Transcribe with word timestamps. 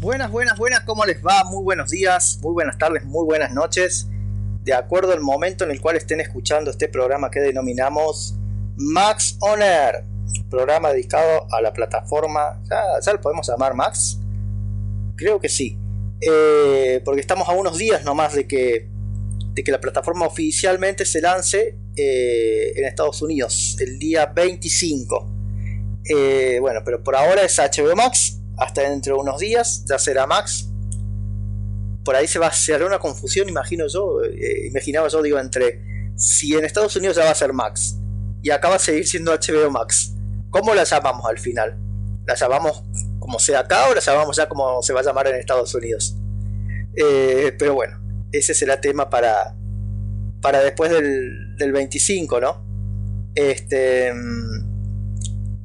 Buenas, 0.00 0.30
buenas, 0.30 0.56
buenas, 0.56 0.80
¿cómo 0.84 1.04
les 1.04 1.20
va? 1.26 1.42
Muy 1.50 1.64
buenos 1.64 1.90
días, 1.90 2.38
muy 2.42 2.52
buenas 2.52 2.78
tardes, 2.78 3.04
muy 3.04 3.24
buenas 3.24 3.52
noches. 3.52 4.06
De 4.62 4.72
acuerdo 4.72 5.14
al 5.14 5.20
momento 5.20 5.64
en 5.64 5.72
el 5.72 5.80
cual 5.80 5.96
estén 5.96 6.20
escuchando 6.20 6.70
este 6.70 6.88
programa 6.88 7.28
que 7.28 7.40
denominamos 7.40 8.36
Max 8.76 9.36
On 9.40 9.60
Air, 9.60 10.04
programa 10.48 10.90
dedicado 10.90 11.52
a 11.52 11.60
la 11.60 11.72
plataforma, 11.72 12.62
¿ya, 13.04 13.12
lo 13.12 13.20
podemos 13.20 13.48
llamar 13.48 13.74
Max? 13.74 14.20
Creo 15.16 15.40
que 15.40 15.48
sí, 15.48 15.76
Eh, 16.20 17.02
porque 17.04 17.20
estamos 17.20 17.48
a 17.48 17.52
unos 17.52 17.76
días 17.76 18.04
nomás 18.04 18.32
de 18.32 18.46
que, 18.46 18.95
de 19.56 19.64
que 19.64 19.72
la 19.72 19.80
plataforma 19.80 20.26
oficialmente 20.26 21.06
se 21.06 21.22
lance 21.22 21.78
eh, 21.96 22.72
en 22.76 22.84
Estados 22.84 23.22
Unidos, 23.22 23.74
el 23.80 23.98
día 23.98 24.26
25. 24.26 25.32
Eh, 26.04 26.58
bueno, 26.60 26.82
pero 26.84 27.02
por 27.02 27.16
ahora 27.16 27.42
es 27.42 27.58
HBO 27.58 27.96
Max, 27.96 28.38
hasta 28.58 28.82
dentro 28.82 29.14
de 29.14 29.20
unos 29.22 29.40
días 29.40 29.82
ya 29.88 29.98
será 29.98 30.26
Max. 30.26 30.68
Por 32.04 32.14
ahí 32.14 32.26
se 32.28 32.38
va 32.38 32.46
a 32.46 32.50
hacer 32.50 32.82
una 32.84 32.98
confusión, 32.98 33.48
imagino 33.48 33.86
yo, 33.88 34.22
eh, 34.24 34.66
imaginaba 34.68 35.08
yo, 35.08 35.22
digo, 35.22 35.38
entre 35.38 36.12
si 36.16 36.54
en 36.54 36.66
Estados 36.66 36.94
Unidos 36.96 37.16
ya 37.16 37.24
va 37.24 37.30
a 37.30 37.34
ser 37.34 37.54
Max 37.54 37.96
y 38.42 38.50
acá 38.50 38.68
va 38.68 38.76
a 38.76 38.78
seguir 38.78 39.08
siendo 39.08 39.32
HBO 39.32 39.70
Max. 39.70 40.12
¿Cómo 40.50 40.74
la 40.74 40.84
llamamos 40.84 41.24
al 41.24 41.38
final? 41.38 41.78
¿La 42.26 42.34
llamamos 42.34 42.82
como 43.18 43.38
sea 43.38 43.60
acá 43.60 43.88
o 43.88 43.94
la 43.94 44.02
llamamos 44.02 44.36
ya 44.36 44.46
como 44.50 44.82
se 44.82 44.92
va 44.92 45.00
a 45.00 45.02
llamar 45.02 45.28
en 45.28 45.36
Estados 45.36 45.74
Unidos? 45.74 46.14
Eh, 46.94 47.54
pero 47.58 47.72
bueno, 47.74 47.98
ese 48.32 48.54
será 48.54 48.80
tema 48.80 49.08
para, 49.10 49.55
para 50.40 50.60
después 50.60 50.90
del, 50.90 51.56
del 51.56 51.72
25, 51.72 52.40
¿no? 52.40 52.64
Este. 53.34 54.12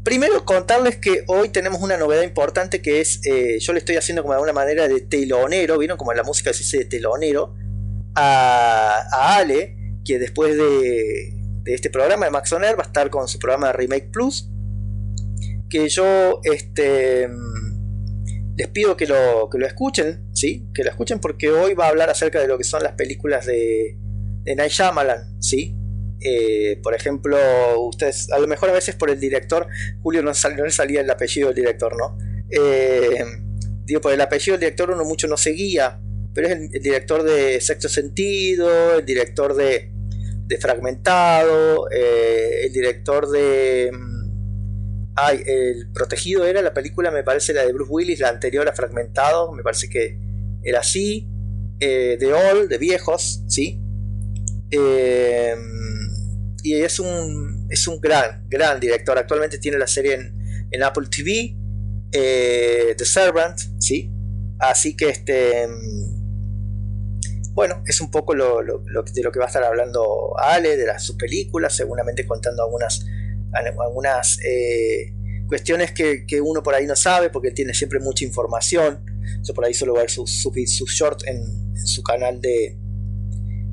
Primero 0.04 0.44
contarles 0.46 0.98
que 0.98 1.26
hoy 1.28 1.50
tenemos 1.50 1.80
una 1.82 1.96
novedad 1.96 2.24
importante 2.24 2.82
que 2.82 3.02
es, 3.02 3.22
eh, 3.24 3.60
yo 3.60 3.72
le 3.72 3.80
estoy 3.80 3.98
haciendo 3.98 4.24
como 4.24 4.34
de 4.34 4.38
alguna 4.38 4.54
manera 4.54 4.88
de 4.88 5.00
telonero, 5.02 5.78
¿vieron? 5.78 5.96
Como 5.96 6.12
en 6.12 6.18
la 6.18 6.24
música 6.24 6.52
se 6.54 6.60
dice 6.60 6.78
de 6.80 6.86
telonero, 6.86 7.54
a, 8.16 9.04
a 9.12 9.38
Ale, 9.38 9.78
que 10.04 10.18
después 10.18 10.58
de, 10.58 11.34
de 11.64 11.74
este 11.74 11.90
programa 11.90 12.26
de 12.26 12.32
Max 12.32 12.52
va 12.52 12.60
a 12.66 12.82
estar 12.82 13.10
con 13.10 13.28
su 13.28 13.38
programa 13.38 13.68
de 13.68 13.74
Remake 13.74 14.10
Plus, 14.12 14.50
que 15.70 15.88
yo 15.88 16.42
este, 16.44 17.30
les 18.58 18.68
pido 18.68 18.98
que 18.98 19.06
lo, 19.06 19.50
que 19.50 19.58
lo 19.58 19.66
escuchen, 19.66 20.28
¿sí? 20.34 20.68
Que 20.74 20.84
lo 20.84 20.90
escuchen 20.90 21.20
porque 21.20 21.50
hoy 21.50 21.74
va 21.74 21.86
a 21.86 21.90
hablar 21.90 22.10
acerca 22.10 22.40
de 22.40 22.48
lo 22.48 22.58
que 22.58 22.64
son 22.64 22.84
las 22.84 22.94
películas 22.94 23.46
de, 23.46 23.98
de 24.44 24.56
Night 24.56 24.72
Shyamalan, 24.72 25.42
¿sí? 25.42 25.76
Eh, 26.24 26.80
por 26.84 26.94
ejemplo, 26.94 27.38
ustedes, 27.80 28.32
a 28.32 28.38
lo 28.38 28.48
mejor 28.48 28.70
a 28.70 28.74
veces 28.74 28.96
por 28.96 29.10
el 29.10 29.20
director, 29.20 29.68
Julio 30.04 30.22
no, 30.22 30.32
le 30.32 30.72
salía 30.72 31.02
el 31.02 31.10
apellido 31.10 31.48
del 31.48 31.56
director, 31.56 31.98
¿no? 31.98 32.18
Eh, 32.50 33.26
digo, 33.86 34.02
por 34.02 34.14
el 34.14 34.22
apellido 34.22 34.54
del 34.54 34.62
director 34.62 34.92
uno 34.92 35.04
mucho 35.04 35.28
no 35.28 35.36
seguía, 35.36 36.00
pero 36.34 36.48
es 36.48 36.54
el, 36.54 36.70
director 36.70 37.24
de 37.24 37.60
Sexto 37.60 37.90
Sentido, 37.90 39.00
el 39.00 39.06
director 39.06 39.56
de, 39.56 39.90
Fragmentado, 40.60 41.90
eh, 41.90 42.66
el 42.66 42.74
director 42.74 43.30
de... 43.30 43.90
mm, 43.94 44.22
Ay, 45.16 45.42
el 45.46 45.90
Protegido 45.94 46.46
era 46.46 46.62
la 46.62 46.74
película, 46.74 47.10
me 47.10 47.24
parece, 47.24 47.54
la 47.54 47.66
de 47.66 47.72
Bruce 47.72 47.92
Willis, 47.92 48.20
la 48.20 48.30
anterior 48.30 48.68
a 48.68 48.74
Fragmentado, 48.74 49.54
me 49.54 49.64
parece 49.64 49.90
que 49.90 50.20
era 50.62 50.82
así. 50.82 51.28
De 51.80 52.32
All, 52.32 52.70
de 52.70 52.78
Viejos, 52.78 53.44
¿sí? 53.48 53.81
Eh, 54.72 55.56
y 56.64 56.76
es 56.76 57.00
un, 57.00 57.68
es 57.70 57.88
un 57.88 58.00
gran, 58.00 58.46
gran 58.50 58.80
director. 58.80 59.18
Actualmente 59.18 59.58
tiene 59.58 59.78
la 59.78 59.88
serie 59.88 60.14
en, 60.14 60.68
en 60.72 60.84
Apple 60.84 61.08
TV, 61.10 61.56
eh, 62.12 62.96
The 62.98 63.06
Servant, 63.06 63.58
¿sí? 63.80 64.12
Así 64.60 64.96
que 64.96 65.10
este. 65.10 65.68
Bueno, 67.54 67.84
es 67.86 68.00
un 68.00 68.10
poco 68.12 68.34
lo, 68.34 68.62
lo- 68.62 68.80
de 69.04 69.24
lo 69.24 69.32
que 69.32 69.40
va 69.40 69.46
a 69.46 69.48
estar 69.48 69.64
hablando 69.64 70.34
Ale, 70.38 70.78
de 70.78 70.88
sus 71.00 71.18
películas, 71.18 71.76
seguramente 71.76 72.26
contando 72.26 72.64
algunas, 72.64 73.06
algunas 73.52 74.40
eh, 74.46 75.14
cuestiones 75.48 75.92
que, 75.92 76.26
que 76.26 76.40
uno 76.40 76.64
por 76.64 76.76
ahí 76.76 76.86
no 76.88 76.96
sabe, 76.96 77.30
porque 77.30 77.50
él 77.50 77.54
tiene 77.54 77.74
siempre 77.74 78.00
mucha 78.00 78.24
información. 78.24 79.04
Yo 79.44 79.54
por 79.54 79.66
ahí 79.66 79.74
suelo 79.74 79.94
ver 79.96 80.10
sus, 80.10 80.32
sus, 80.42 80.54
sus 80.74 80.92
shorts 80.92 81.28
en 81.28 81.76
su 81.86 82.02
canal 82.04 82.40
de, 82.40 82.78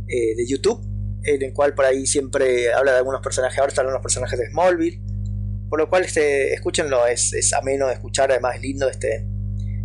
eh, 0.09 0.35
de 0.37 0.47
YouTube, 0.47 0.81
en 1.25 1.43
el 1.43 1.53
cual 1.53 1.75
por 1.75 1.85
ahí 1.85 2.07
siempre 2.07 2.73
habla 2.73 2.93
de 2.93 2.99
algunos 2.99 3.21
personajes, 3.21 3.59
ahora 3.59 3.69
están 3.71 3.87
los 3.87 4.01
personajes 4.03 4.39
de 4.39 4.49
Smallville, 4.51 5.01
por 5.69 5.79
lo 5.79 5.89
cual 5.91 6.05
este, 6.05 6.55
escúchenlo, 6.55 7.07
es, 7.07 7.33
es 7.35 7.53
ameno 7.53 7.87
de 7.89 7.95
escuchar, 7.95 8.31
además 8.31 8.57
es 8.57 8.63
lindo, 8.63 8.89
este, 8.89 9.27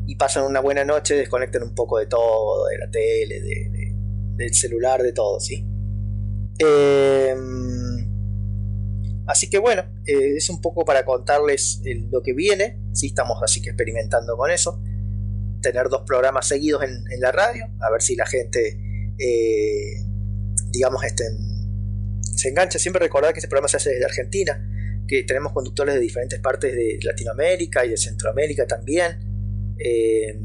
y 0.05 0.15
pasan 0.15 0.45
una 0.45 0.59
buena 0.61 0.85
noche, 0.85 1.15
desconectan 1.15 1.63
un 1.63 1.75
poco 1.75 1.99
de 1.99 2.05
todo, 2.07 2.67
de 2.67 2.77
la 2.77 2.89
tele, 2.89 3.41
de- 3.41 3.69
de- 3.69 3.93
del 4.35 4.53
celular, 4.53 5.01
de 5.03 5.13
todo, 5.13 5.39
¿sí? 5.39 5.65
Em, 6.59 8.07
así 9.27 9.49
que 9.49 9.57
bueno, 9.59 9.83
eh, 10.05 10.35
es 10.37 10.49
un 10.49 10.61
poco 10.61 10.85
para 10.85 11.05
contarles 11.05 11.81
el- 11.85 12.09
lo 12.11 12.21
que 12.21 12.33
viene, 12.33 12.79
sí, 12.93 13.07
estamos 13.07 13.37
así 13.43 13.61
que 13.61 13.69
experimentando 13.69 14.35
con 14.37 14.51
eso, 14.51 14.81
tener 15.61 15.89
dos 15.89 16.01
programas 16.05 16.47
seguidos 16.47 16.83
en, 16.83 17.03
la 17.19 17.31
radio, 17.31 17.65
a 17.79 17.89
ver 17.91 18.01
si 18.01 18.15
la 18.15 18.25
gente 18.25 18.79
eh, 19.19 20.02
digamos, 20.73 21.03
este, 21.05 21.23
se 22.21 22.49
engancha. 22.49 22.79
Siempre 22.79 22.99
recordar 23.01 23.31
que 23.33 23.39
este 23.39 23.47
programa 23.47 23.67
se 23.69 23.77
hace 23.77 23.91
desde 23.91 24.05
Argentina, 24.05 24.69
que 25.07 25.23
tenemos 25.23 25.53
conductores 25.53 25.95
de 25.95 26.01
diferentes 26.01 26.39
partes 26.39 26.73
de 26.73 26.99
Latinoamérica 27.03 27.85
y 27.85 27.89
de 27.89 27.97
Centroamérica 27.97 28.65
también, 28.65 29.19
eh, 29.79 30.37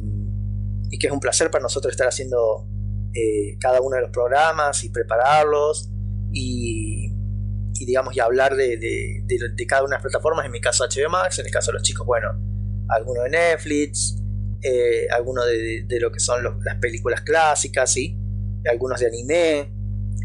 y 0.91 0.99
que 0.99 1.07
es 1.07 1.13
un 1.13 1.21
placer 1.21 1.51
para 1.51 1.63
nosotros 1.63 1.93
estar 1.93 2.07
haciendo 2.09 2.69
eh, 3.15 3.57
cada 3.59 3.81
uno 3.81 3.97
de 3.97 4.03
los 4.03 4.11
programas 4.11 4.85
y 4.85 4.91
prepararlos 4.91 5.91
y, 6.33 7.11
digamos, 7.87 8.15
y 8.17 8.21
hablar 8.21 8.55
de, 8.55 8.77
de- 8.77 9.23
de- 9.27 9.67
cada 9.67 9.83
una 9.83 9.97
de 9.97 10.03
las 10.03 10.03
plataformas, 10.03 10.45
en 10.47 10.53
mi 10.53 10.61
caso 10.61 10.85
HBO 10.85 11.09
Max, 11.11 11.39
en 11.39 11.47
el 11.47 11.53
caso 11.53 11.71
de 11.73 11.75
los 11.79 11.83
chicos, 11.83 12.07
bueno, 12.07 12.29
alguno 12.89 13.23
de 13.23 13.31
Netflix, 13.31 14.23
eh, 14.63 15.07
alguno 15.11 15.45
de 15.47 15.87
lo 16.01 16.11
que 16.13 16.21
son 16.21 16.43
los- 16.43 16.63
las 16.65 16.77
películas 16.77 17.23
clásicas, 17.23 17.91
¿sí? 17.93 18.19
algunos 18.71 19.01
de 19.01 19.07
anime, 19.07 19.73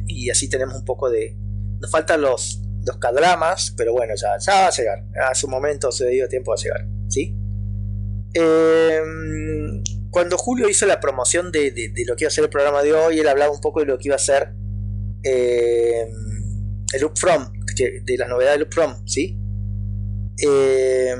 y 0.07 0.29
así 0.29 0.49
tenemos 0.49 0.75
un 0.75 0.85
poco 0.85 1.09
de... 1.09 1.37
Nos 1.79 1.91
faltan 1.91 2.21
los, 2.21 2.61
los 2.85 2.97
cadramas, 2.97 3.73
pero 3.77 3.93
bueno, 3.93 4.13
ya, 4.15 4.37
ya 4.39 4.53
va 4.61 4.67
a 4.67 4.71
llegar. 4.71 5.05
A 5.29 5.35
su 5.35 5.47
momento, 5.47 5.91
su 5.91 6.03
debido 6.03 6.27
tiempo 6.27 6.53
a 6.53 6.55
llegar. 6.55 6.87
¿sí? 7.09 7.35
Eh, 8.33 9.01
cuando 10.09 10.37
Julio 10.37 10.69
hizo 10.69 10.85
la 10.85 10.99
promoción 10.99 11.51
de, 11.51 11.71
de- 11.71 11.91
lo 12.05 12.15
que 12.15 12.23
iba 12.23 12.27
a 12.29 12.31
ser 12.31 12.43
el 12.45 12.49
programa 12.49 12.81
de 12.83 12.93
hoy, 12.93 13.19
él 13.19 13.27
hablaba 13.27 13.51
un 13.51 13.61
poco 13.61 13.79
de 13.81 13.85
lo 13.87 13.97
que 13.97 14.07
iba 14.09 14.15
a 14.15 14.19
ser 14.19 14.53
eh, 15.23 16.05
el 16.93 17.01
Loop 17.01 17.17
From, 17.17 17.51
de 17.75 18.17
las 18.17 18.29
novedades 18.29 18.55
de 18.55 18.59
Loop 18.65 18.73
From, 18.73 19.07
¿sí? 19.07 19.39
Eh, 20.37 21.15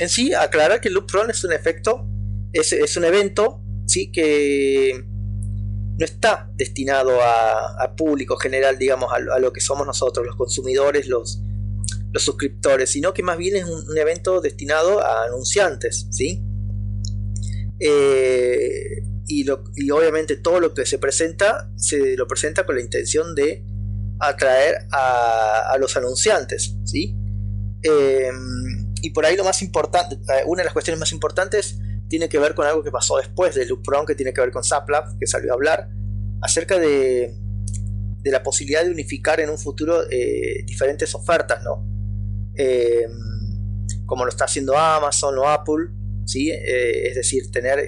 en 0.00 0.08
sí, 0.08 0.34
aclarar 0.34 0.80
que 0.80 0.88
el 0.88 0.94
Loop 0.94 1.10
From 1.10 1.30
es 1.30 1.44
un 1.44 1.52
efecto, 1.52 2.08
es, 2.52 2.72
es 2.72 2.96
un 2.96 3.04
evento, 3.04 3.62
¿sí? 3.86 4.10
Que 4.10 5.04
no 5.98 6.04
está 6.04 6.50
destinado 6.56 7.20
a, 7.22 7.94
público 7.96 8.36
general, 8.36 8.78
digamos, 8.78 9.12
a, 9.12 9.18
lo- 9.20 9.52
que 9.52 9.60
somos 9.60 9.86
nosotros, 9.86 10.26
los 10.26 10.36
consumidores, 10.36 11.06
los, 11.06 11.40
los 12.12 12.22
suscriptores, 12.22 12.90
sino 12.90 13.14
que 13.14 13.22
más 13.22 13.38
bien 13.38 13.56
es 13.56 13.64
un, 13.64 13.96
evento 13.96 14.40
destinado 14.40 15.00
a 15.00 15.24
anunciantes, 15.26 16.08
¿sí? 16.10 16.42
Eh, 17.78 19.02
y, 19.26 19.44
lo- 19.44 19.64
obviamente 19.92 20.36
todo 20.36 20.60
lo 20.60 20.74
que 20.74 20.86
se 20.86 20.98
presenta 20.98 21.70
se 21.76 22.16
lo 22.16 22.26
presenta 22.26 22.66
con 22.66 22.76
la 22.76 22.80
intención 22.82 23.34
de 23.34 23.64
atraer 24.20 24.86
a, 24.90 25.70
a 25.72 25.78
los 25.78 25.96
anunciantes, 25.96 26.76
¿sí? 26.84 27.16
Eh, 27.82 28.30
y 29.02 29.10
por 29.10 29.26
ahí 29.26 29.36
lo 29.36 29.44
más 29.44 29.60
importante, 29.62 30.16
eh, 30.16 30.42
una 30.46 30.62
de 30.62 30.64
las 30.64 30.72
cuestiones 30.72 30.98
más 30.98 31.12
importantes 31.12 31.78
tiene 32.14 32.28
que 32.28 32.38
ver 32.38 32.54
con 32.54 32.64
algo 32.64 32.80
que 32.84 32.92
pasó 32.92 33.16
después 33.16 33.56
de 33.56 33.66
Pro, 33.82 34.06
que 34.06 34.14
tiene 34.14 34.32
que 34.32 34.40
ver 34.40 34.52
con 34.52 34.62
Zaplab, 34.62 35.18
que 35.18 35.26
salió 35.26 35.50
a 35.50 35.54
hablar 35.54 35.88
acerca 36.42 36.78
de, 36.78 37.34
de 38.22 38.30
la 38.30 38.40
posibilidad 38.40 38.84
de 38.84 38.92
unificar 38.92 39.40
en 39.40 39.50
un 39.50 39.58
futuro 39.58 40.04
eh, 40.08 40.62
diferentes 40.64 41.12
ofertas, 41.16 41.60
¿no? 41.64 41.84
Eh, 42.56 43.08
como 44.06 44.24
lo 44.24 44.30
está 44.30 44.44
haciendo 44.44 44.78
Amazon 44.78 45.36
o 45.38 45.48
Apple, 45.48 45.88
¿sí? 46.24 46.52
Eh, 46.52 47.08
es 47.08 47.16
decir, 47.16 47.50
tener 47.50 47.84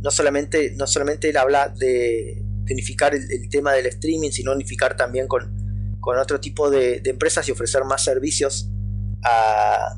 no 0.00 0.10
solamente 0.10 0.72
no 0.74 0.86
solamente 0.86 1.28
él 1.28 1.36
habla 1.36 1.68
de, 1.68 2.42
unificar 2.70 3.14
el, 3.14 3.30
el, 3.30 3.50
tema 3.50 3.74
del 3.74 3.84
streaming, 3.84 4.30
sino 4.30 4.52
unificar 4.52 4.96
también 4.96 5.28
con, 5.28 5.98
con 6.00 6.16
otro 6.16 6.40
tipo 6.40 6.70
de, 6.70 7.00
de, 7.00 7.10
empresas 7.10 7.46
y 7.50 7.52
ofrecer 7.52 7.84
más 7.84 8.02
servicios 8.02 8.70
a, 9.22 9.94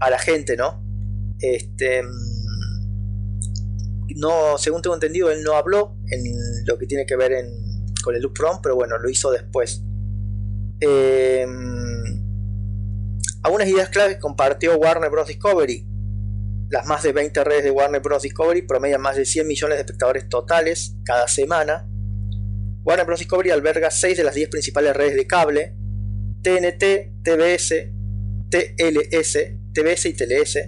a 0.00 0.10
la 0.10 0.18
gente, 0.18 0.56
¿no? 0.56 0.84
Este 1.40 2.02
no, 4.16 4.56
según 4.58 4.82
tengo 4.82 4.94
entendido, 4.94 5.30
él 5.30 5.42
no 5.42 5.54
habló 5.54 5.96
en 6.10 6.22
lo 6.66 6.78
que 6.78 6.86
tiene 6.86 7.06
que 7.06 7.16
ver 7.16 7.32
con 8.02 8.14
el 8.14 8.22
Loop 8.22 8.36
From, 8.36 8.60
pero 8.62 8.74
bueno, 8.74 8.98
lo 8.98 9.10
hizo 9.10 9.30
después. 9.30 9.82
Eh, 10.80 11.46
algunas 13.42 13.68
ideas 13.68 13.90
claves 13.90 14.18
compartió 14.18 14.76
Warner 14.78 15.10
Bros. 15.10 15.28
Discovery. 15.28 15.86
Las 16.68 16.86
más 16.86 17.02
de 17.02 17.12
20 17.12 17.44
redes 17.44 17.64
de 17.64 17.70
Warner 17.70 18.00
Bros. 18.00 18.22
Discovery 18.22 18.62
promedian 18.62 19.00
más 19.00 19.16
de 19.16 19.24
100 19.24 19.46
millones 19.46 19.76
de 19.76 19.82
espectadores 19.82 20.28
totales 20.28 20.96
cada 21.04 21.28
semana. 21.28 21.88
Warner 22.84 23.06
Bros. 23.06 23.18
Discovery 23.18 23.50
alberga 23.50 23.90
6 23.90 24.16
de 24.16 24.24
las 24.24 24.34
10 24.34 24.48
principales 24.48 24.96
redes 24.96 25.14
de 25.14 25.26
cable: 25.26 25.76
TNT, 26.42 27.22
TBS, 27.22 27.92
TLS, 28.50 29.38
TBS 29.72 30.06
y 30.06 30.14
TLS, 30.14 30.58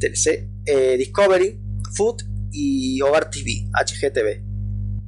TLC, 0.00 0.48
eh, 0.66 0.96
Discovery, 0.96 1.60
Food 1.94 2.22
y 2.50 3.00
Hogar 3.02 3.30
TV, 3.30 3.68
HGTV. 3.72 4.42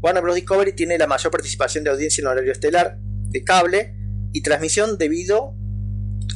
Warner 0.01 0.23
Bros. 0.23 0.35
Discovery 0.35 0.73
tiene 0.73 0.99
la 0.99 1.07
mayor 1.07 1.31
participación 1.31 1.85
de 1.85 1.91
audiencia 1.91 2.23
en 2.23 2.29
horario 2.29 2.53
estelar 2.53 2.99
de 3.01 3.45
cable 3.45 3.97
y 4.33 4.43
transmisión 4.43 4.99
debido 4.99 5.55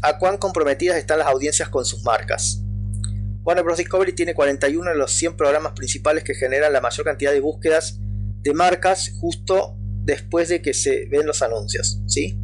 a 0.03 0.19
cuán 0.19 0.37
comprometidas 0.39 0.99
están 0.99 1.19
las 1.19 1.29
audiencias 1.29 1.69
con 1.69 1.85
sus 1.85 2.05
marcas. 2.05 2.63
Warner 3.45 3.65
Bros. 3.65 3.79
Discovery 3.79 4.13
tiene 4.13 4.35
41 4.35 4.91
de 4.91 4.97
los 4.97 5.13
100 5.13 5.37
programas 5.37 5.73
principales 5.73 6.25
que 6.25 6.35
generan 6.35 6.73
la 6.73 6.81
mayor 6.81 7.05
cantidad 7.05 7.33
de 7.33 7.41
búsquedas 7.41 7.99
de 8.43 8.55
marcas 8.55 9.13
justo 9.21 9.77
después 10.05 10.49
de 10.49 10.63
que 10.63 10.73
se 10.73 11.07
ven 11.07 11.27
los 11.27 11.43
anuncios. 11.43 12.01
¿sí? 12.07 12.41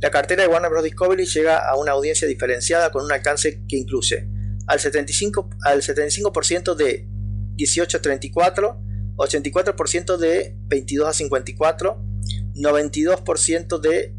La 0.00 0.10
cartera 0.10 0.42
de 0.42 0.48
Warner 0.48 0.70
Bros. 0.70 0.84
Discovery 0.84 1.26
llega 1.26 1.58
a 1.58 1.76
una 1.76 1.92
audiencia 1.92 2.26
diferenciada 2.26 2.90
con 2.90 3.04
un 3.04 3.12
alcance 3.12 3.62
que 3.68 3.76
incluye 3.76 4.28
al 4.66 4.78
75%, 4.78 5.56
al 5.62 5.82
75 5.82 6.74
de 6.76 7.08
18 7.56 7.96
a 7.96 8.02
34, 8.02 8.82
84% 9.16 10.16
de 10.16 10.56
22 10.68 11.08
a 11.08 11.12
54, 11.12 12.02
92% 12.54 13.80
de, 13.80 14.14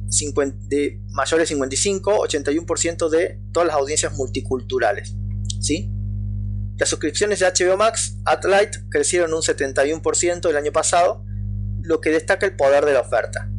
de 0.68 1.02
mayores 1.10 1.50
de 1.50 1.56
55, 1.56 2.28
81% 2.28 3.10
de 3.10 3.42
todas 3.52 3.68
las 3.68 3.76
audiencias 3.76 4.14
multiculturales. 4.14 5.16
¿sí? 5.60 5.92
Las 6.78 6.90
suscripciones 6.90 7.40
de 7.40 7.48
HBO 7.48 7.78
Max, 7.78 8.18
Light 8.44 8.76
crecieron 8.90 9.34
un 9.34 9.42
71% 9.42 10.50
el 10.50 10.58
año 10.58 10.72
pasado, 10.72 11.26
lo 11.82 12.02
que 12.02 12.12
destaca 12.12 12.46
el 12.46 12.56
poder 12.56 12.86
de 12.86 12.94
la 12.94 13.02
oferta. 13.02 13.50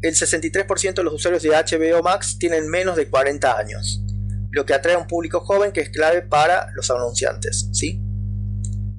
El 0.00 0.14
63% 0.14 0.94
de 0.94 1.04
los 1.04 1.14
usuarios 1.14 1.42
de 1.44 1.50
HBO 1.50 2.02
Max 2.02 2.38
tienen 2.38 2.68
menos 2.68 2.96
de 2.96 3.08
40 3.08 3.56
años, 3.56 4.02
lo 4.52 4.64
que 4.64 4.74
atrae 4.74 4.94
a 4.94 4.98
un 4.98 5.06
público 5.06 5.40
joven 5.40 5.72
que 5.72 5.80
es 5.80 5.90
clave 5.90 6.22
para 6.22 6.70
los 6.74 6.90
anunciantes. 6.90 7.68
¿sí? 7.72 8.00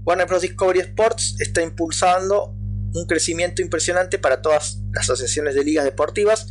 Warner 0.03 0.27
Bros. 0.27 0.41
Discovery 0.41 0.79
Sports 0.79 1.37
está 1.39 1.61
impulsando 1.61 2.55
un 2.93 3.05
crecimiento 3.07 3.61
impresionante 3.61 4.19
para 4.19 4.41
todas 4.41 4.81
las 4.91 5.05
asociaciones 5.05 5.55
de 5.55 5.63
ligas 5.63 5.85
deportivas 5.85 6.47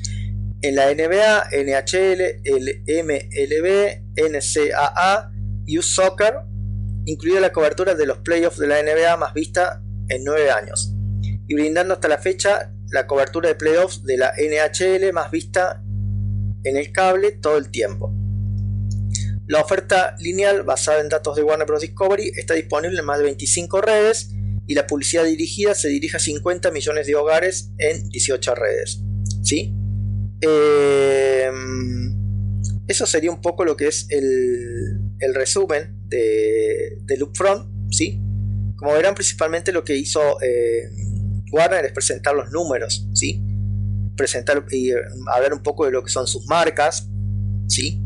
en 0.62 0.76
la 0.76 0.92
NBA, 0.94 1.48
NHL, 1.64 2.40
el 2.44 2.84
MLB, 2.86 4.02
NCAA, 4.16 5.32
U 5.66 5.82
Soccer, 5.82 6.34
incluida 7.04 7.40
la 7.40 7.52
cobertura 7.52 7.94
de 7.94 8.06
los 8.06 8.18
playoffs 8.18 8.58
de 8.58 8.68
la 8.68 8.80
NBA 8.80 9.16
más 9.16 9.34
vista 9.34 9.82
en 10.08 10.22
9 10.24 10.50
años, 10.50 10.94
y 11.48 11.54
brindando 11.54 11.94
hasta 11.94 12.08
la 12.08 12.18
fecha 12.18 12.72
la 12.92 13.06
cobertura 13.06 13.48
de 13.48 13.54
playoffs 13.56 14.04
de 14.04 14.18
la 14.18 14.32
NHL 14.36 15.12
más 15.12 15.30
vista 15.30 15.82
en 16.62 16.76
el 16.76 16.92
cable 16.92 17.32
todo 17.32 17.56
el 17.56 17.70
tiempo. 17.70 18.14
La 19.46 19.60
oferta 19.60 20.14
lineal 20.20 20.62
basada 20.62 21.00
en 21.00 21.08
datos 21.08 21.36
de 21.36 21.42
Warner 21.42 21.66
Bros. 21.66 21.80
Discovery 21.80 22.32
está 22.36 22.54
disponible 22.54 22.98
en 22.98 23.04
más 23.04 23.18
de 23.18 23.24
25 23.24 23.80
redes 23.80 24.30
y 24.66 24.74
la 24.74 24.86
publicidad 24.86 25.24
dirigida 25.24 25.74
se 25.74 25.88
dirige 25.88 26.16
a 26.16 26.20
50 26.20 26.70
millones 26.70 27.06
de 27.06 27.14
hogares 27.16 27.72
en 27.78 28.08
18 28.08 28.54
redes. 28.54 29.02
¿sí? 29.42 29.74
Em, 30.40 32.16
eso 32.86 33.06
sería 33.06 33.30
un 33.30 33.40
poco 33.40 33.64
lo 33.64 33.76
que 33.76 33.88
es 33.88 34.06
el, 34.10 35.34
resumen 35.34 36.00
de, 36.06 37.16
Loopfront. 37.18 37.66
¿sí? 37.90 38.22
Como 38.76 38.92
verán, 38.92 39.14
principalmente 39.14 39.72
lo 39.72 39.82
que 39.82 39.96
hizo 39.96 40.40
eh, 40.40 40.88
Warner 41.50 41.84
es 41.84 41.92
presentar 41.92 42.34
los 42.36 42.50
números. 42.52 43.08
¿sí? 43.12 43.44
Presentar 44.16 44.64
y 44.70 44.92
hablar 44.92 45.52
un 45.52 45.62
poco 45.62 45.84
de 45.84 45.90
lo 45.90 46.04
que 46.04 46.10
son 46.10 46.28
sus 46.28 46.46
marcas. 46.46 47.08
¿sí? 47.68 48.01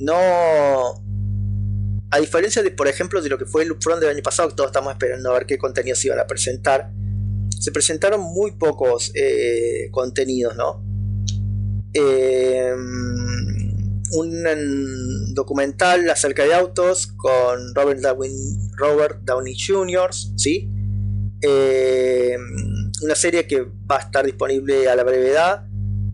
No 0.00 1.00
a 2.10 2.18
diferencia 2.18 2.62
de, 2.62 2.72
por 2.72 2.88
ejemplo, 2.88 3.22
de 3.22 3.28
lo 3.28 3.38
que 3.38 3.46
fue 3.46 3.62
el 3.62 3.72
upfront 3.72 4.00
del 4.00 4.10
año 4.10 4.22
pasado, 4.22 4.48
que 4.48 4.56
todos 4.56 4.70
estamos 4.70 4.92
esperando 4.92 5.30
a 5.30 5.34
ver 5.34 5.46
qué 5.46 5.56
contenidos 5.58 6.04
iban 6.04 6.18
a 6.18 6.26
presentar, 6.26 6.92
se 7.56 7.70
presentaron 7.70 8.20
muy 8.20 8.52
pocos 8.52 9.12
eh, 9.14 9.88
contenidos, 9.92 10.56
¿no? 10.56 10.82
Eh, 11.92 12.72
un, 14.12 15.34
documental 15.34 16.10
acerca 16.10 16.44
de 16.44 16.54
autos 16.54 17.06
con 17.06 17.74
Robert, 17.74 18.00
Downey 18.00 19.56
Jr., 19.56 20.10
¿sí? 20.12 20.68
Eh, 21.42 22.36
una 23.02 23.14
serie 23.14 23.46
que 23.46 23.62
va 23.62 23.98
a 23.98 24.00
estar 24.00 24.26
disponible 24.26 24.88
a 24.88 24.96
la 24.96 25.04
brevedad 25.04 25.66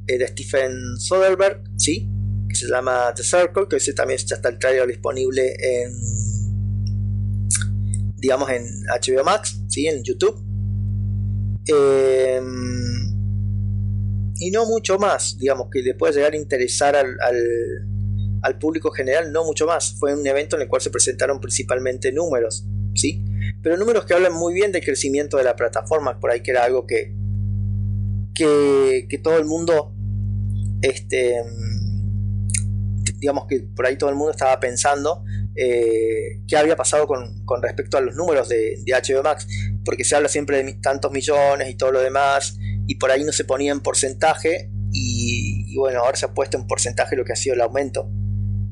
de 0.05 0.29
Stephen 0.29 0.99
Soderbergh, 0.99 1.65
¿sí? 1.79 2.11
Se 2.57 2.67
llama 2.67 3.13
The 3.15 3.23
Circle, 3.23 3.67
que 3.69 3.77
ese 3.77 3.93
también 3.93 4.19
ya 4.19 4.37
está 4.37 4.49
el 4.49 4.59
trailer 4.59 4.87
disponible 4.87 5.55
en 5.59 5.93
digamos 8.17 8.51
en 8.51 8.65
HBO 8.87 9.25
Max, 9.25 9.63
¿sí? 9.69 9.87
en 9.87 10.03
YouTube. 10.03 10.43
Em, 11.67 13.15
y 14.39 14.51
no 14.51 14.67
mucho 14.67 14.99
más, 14.99 15.37
digamos, 15.39 15.69
que 15.71 15.83
le 15.83 15.95
pueda 15.95 16.13
llegar 16.13 16.33
a 16.33 16.37
interesar 16.37 16.97
al, 16.97 17.17
al, 18.43 18.59
público 18.59 18.91
general, 18.91 19.33
no 19.33 19.45
mucho 19.45 19.67
más. 19.67 19.95
Fue 19.99 20.15
un 20.15 20.27
evento 20.27 20.57
en 20.57 20.63
el 20.63 20.69
cual 20.69 20.83
se 20.83 20.91
presentaron 20.91 21.41
principalmente 21.41 22.13
números, 22.13 22.67
¿sí? 22.95 23.25
Pero 23.63 23.77
números 23.77 24.05
que 24.05 24.15
hablan 24.15 24.33
muy 24.33 24.55
bien 24.55 24.73
del 24.73 24.85
crecimiento 24.85 25.37
de 25.37 25.45
la 25.45 25.57
plataforma, 25.57 26.19
por 26.21 26.31
ahí 26.31 26.43
que 26.43 26.51
era 26.51 26.65
algo 26.65 26.87
que, 26.87 27.15
que, 28.35 29.07
que 29.09 29.19
todo 29.19 29.39
el 29.39 29.45
mundo 29.47 29.95
este, 30.83 31.43
digamos 33.27 33.47
que 33.49 33.59
por 33.75 33.85
ahí 33.85 33.99
todo 33.99 34.09
el 34.09 34.15
mundo 34.15 34.31
estaba 34.31 34.61
pensando 34.61 35.25
eh, 35.57 36.43
qué 36.47 36.57
había 36.57 36.77
pasado 36.77 37.09
con, 37.09 37.45
respecto 37.61 37.97
a 37.97 38.01
los 38.01 38.15
números 38.15 38.49
de, 38.49 38.77
HBO 38.87 39.25
Max, 39.25 39.49
porque 39.85 40.05
se 40.05 40.15
habla 40.15 40.29
siempre 40.29 40.63
de 40.63 40.75
tantos 40.75 41.11
millones 41.11 41.69
y 41.69 41.75
todo 41.75 41.91
lo 41.91 42.01
demás, 42.01 42.57
y 42.87 42.95
por 42.95 43.11
ahí 43.11 43.25
no 43.25 43.33
se 43.33 43.45
ponía 43.45 43.73
en 43.73 43.81
porcentaje, 43.81 44.71
y, 44.93 45.77
bueno, 45.77 46.05
ahora 46.05 46.17
se 46.17 46.27
ha 46.27 46.35
puesto 46.35 46.57
en 46.57 46.69
porcentaje 46.69 47.17
lo 47.17 47.25
que 47.25 47.33
ha 47.33 47.37
sido 47.37 47.57
el 47.57 47.63
aumento 47.63 48.09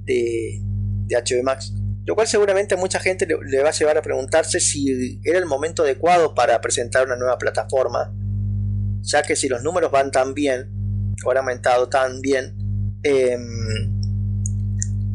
de, 0.04 0.60
de 1.06 1.16
HBO 1.16 1.42
Max. 1.42 1.74
Lo 2.06 2.14
cual 2.14 2.28
seguramente 2.28 2.74
a 2.74 2.78
mucha 2.78 3.00
gente 3.00 3.26
le, 3.26 3.62
va 3.62 3.70
a 3.70 3.72
llevar 3.72 3.98
a 3.98 4.02
preguntarse 4.02 4.60
si 4.60 5.20
era 5.24 5.40
el 5.40 5.46
momento 5.46 5.82
adecuado 5.82 6.32
para 6.32 6.60
presentar 6.60 7.06
una 7.06 7.16
nueva 7.16 7.38
plataforma, 7.38 8.14
ya 9.00 9.22
que 9.22 9.34
si 9.34 9.48
los 9.48 9.64
números 9.64 9.90
van 9.90 10.12
tan 10.12 10.32
bien, 10.32 10.70
o 11.24 11.32
han 11.32 11.38
aumentado 11.38 11.88
tan 11.88 12.20
bien, 12.20 12.54
eh, 13.02 13.36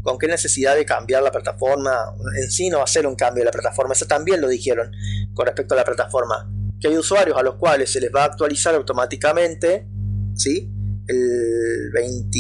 con 0.02 0.18
qué 0.18 0.28
necesidad 0.28 0.76
de 0.76 0.86
cambiar 0.86 1.24
la 1.24 1.32
plataforma. 1.32 1.96
En 2.42 2.50
sí 2.50 2.70
no 2.70 2.86
ser 2.88 3.08
un 3.08 3.16
cambio 3.16 3.42
de 3.42 3.46
la 3.46 3.52
plataforma, 3.52 3.94
eso 3.94 4.06
también 4.06 4.42
lo 4.42 4.48
dijeron 4.48 4.92
con 5.34 5.46
respecto 5.46 5.74
a 5.74 5.78
la 5.78 5.84
plataforma. 5.84 6.50
Que 6.80 6.88
hay 6.88 6.98
usuarios 6.98 7.38
a 7.38 7.44
los 7.44 7.56
cuales 7.56 7.92
se 7.92 8.00
les 8.00 8.12
va 8.14 8.24
a 8.24 8.26
actualizar 8.26 8.74
automáticamente, 8.76 9.88
¿sí? 10.36 10.72
El 11.08 11.92
20, 11.94 12.40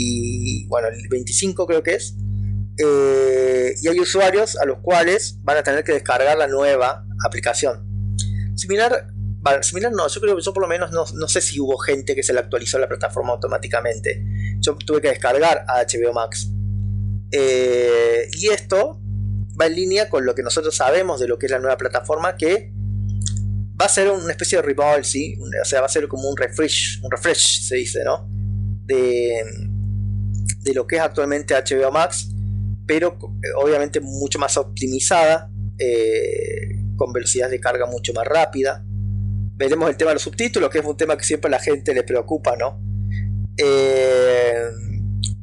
bueno, 0.67 0.87
el 0.87 1.07
25 1.09 1.65
creo 1.65 1.83
que 1.83 1.95
es. 1.95 2.15
Eh, 2.77 3.75
y 3.81 3.87
hay 3.89 3.99
usuarios 3.99 4.55
a 4.57 4.65
los 4.65 4.79
cuales 4.79 5.37
van 5.43 5.57
a 5.57 5.63
tener 5.63 5.83
que 5.83 5.91
descargar 5.91 6.37
la 6.37 6.47
nueva 6.47 7.05
aplicación. 7.25 7.85
Similar, 8.55 9.07
similar 9.61 9.91
no, 9.91 10.07
yo 10.07 10.21
creo 10.21 10.35
que 10.37 10.41
yo 10.41 10.53
por 10.53 10.61
lo 10.61 10.69
menos 10.69 10.91
no, 10.91 11.03
no 11.13 11.27
sé 11.27 11.41
si 11.41 11.59
hubo 11.59 11.77
gente 11.77 12.15
que 12.15 12.23
se 12.23 12.31
le 12.31 12.39
actualizó 12.39 12.79
la 12.79 12.87
plataforma 12.87 13.33
automáticamente. 13.33 14.23
Yo 14.59 14.75
tuve 14.75 15.01
que 15.01 15.09
descargar 15.09 15.65
a 15.67 15.83
HBO 15.83 16.13
Max 16.13 16.49
eh, 17.31 18.27
y 18.33 18.47
esto 18.47 19.01
va 19.59 19.67
en 19.67 19.75
línea 19.75 20.09
con 20.09 20.25
lo 20.25 20.35
que 20.35 20.43
nosotros 20.43 20.75
sabemos 20.75 21.19
de 21.19 21.27
lo 21.27 21.37
que 21.37 21.47
es 21.47 21.51
la 21.51 21.59
nueva 21.59 21.77
plataforma, 21.77 22.35
que 22.35 22.71
va 23.79 23.85
a 23.85 23.89
ser 23.89 24.09
una 24.09 24.31
especie 24.31 24.57
de 24.57 24.61
revolve, 24.61 25.03
¿sí? 25.03 25.37
o 25.39 25.65
sea, 25.65 25.79
va 25.81 25.85
a 25.85 25.89
ser 25.89 26.07
como 26.07 26.29
un 26.29 26.35
refresh, 26.37 27.01
un 27.03 27.11
refresh 27.11 27.63
se 27.63 27.75
dice, 27.75 28.03
¿no? 28.03 28.27
De, 28.85 29.41
de 30.61 30.73
lo 30.73 30.85
que 30.85 30.97
es 30.97 31.01
actualmente 31.01 31.53
HBO 31.53 31.91
Max, 31.91 32.29
pero 32.85 33.17
obviamente 33.57 33.99
mucho 34.01 34.39
más 34.39 34.57
optimizada, 34.57 35.51
eh, 35.77 36.79
con 36.95 37.13
velocidad 37.13 37.49
de 37.49 37.59
carga 37.59 37.85
mucho 37.85 38.13
más 38.13 38.25
rápida. 38.27 38.83
Veremos 39.55 39.89
el 39.89 39.95
tema 39.95 40.09
de 40.09 40.15
los 40.15 40.23
subtítulos, 40.23 40.69
que 40.69 40.79
es 40.79 40.85
un 40.85 40.97
tema 40.97 41.17
que 41.17 41.23
siempre 41.23 41.47
a 41.47 41.51
la 41.51 41.59
gente 41.59 41.93
le 41.93 42.03
preocupa, 42.03 42.55
¿no? 42.57 42.81
Eh, 43.57 44.63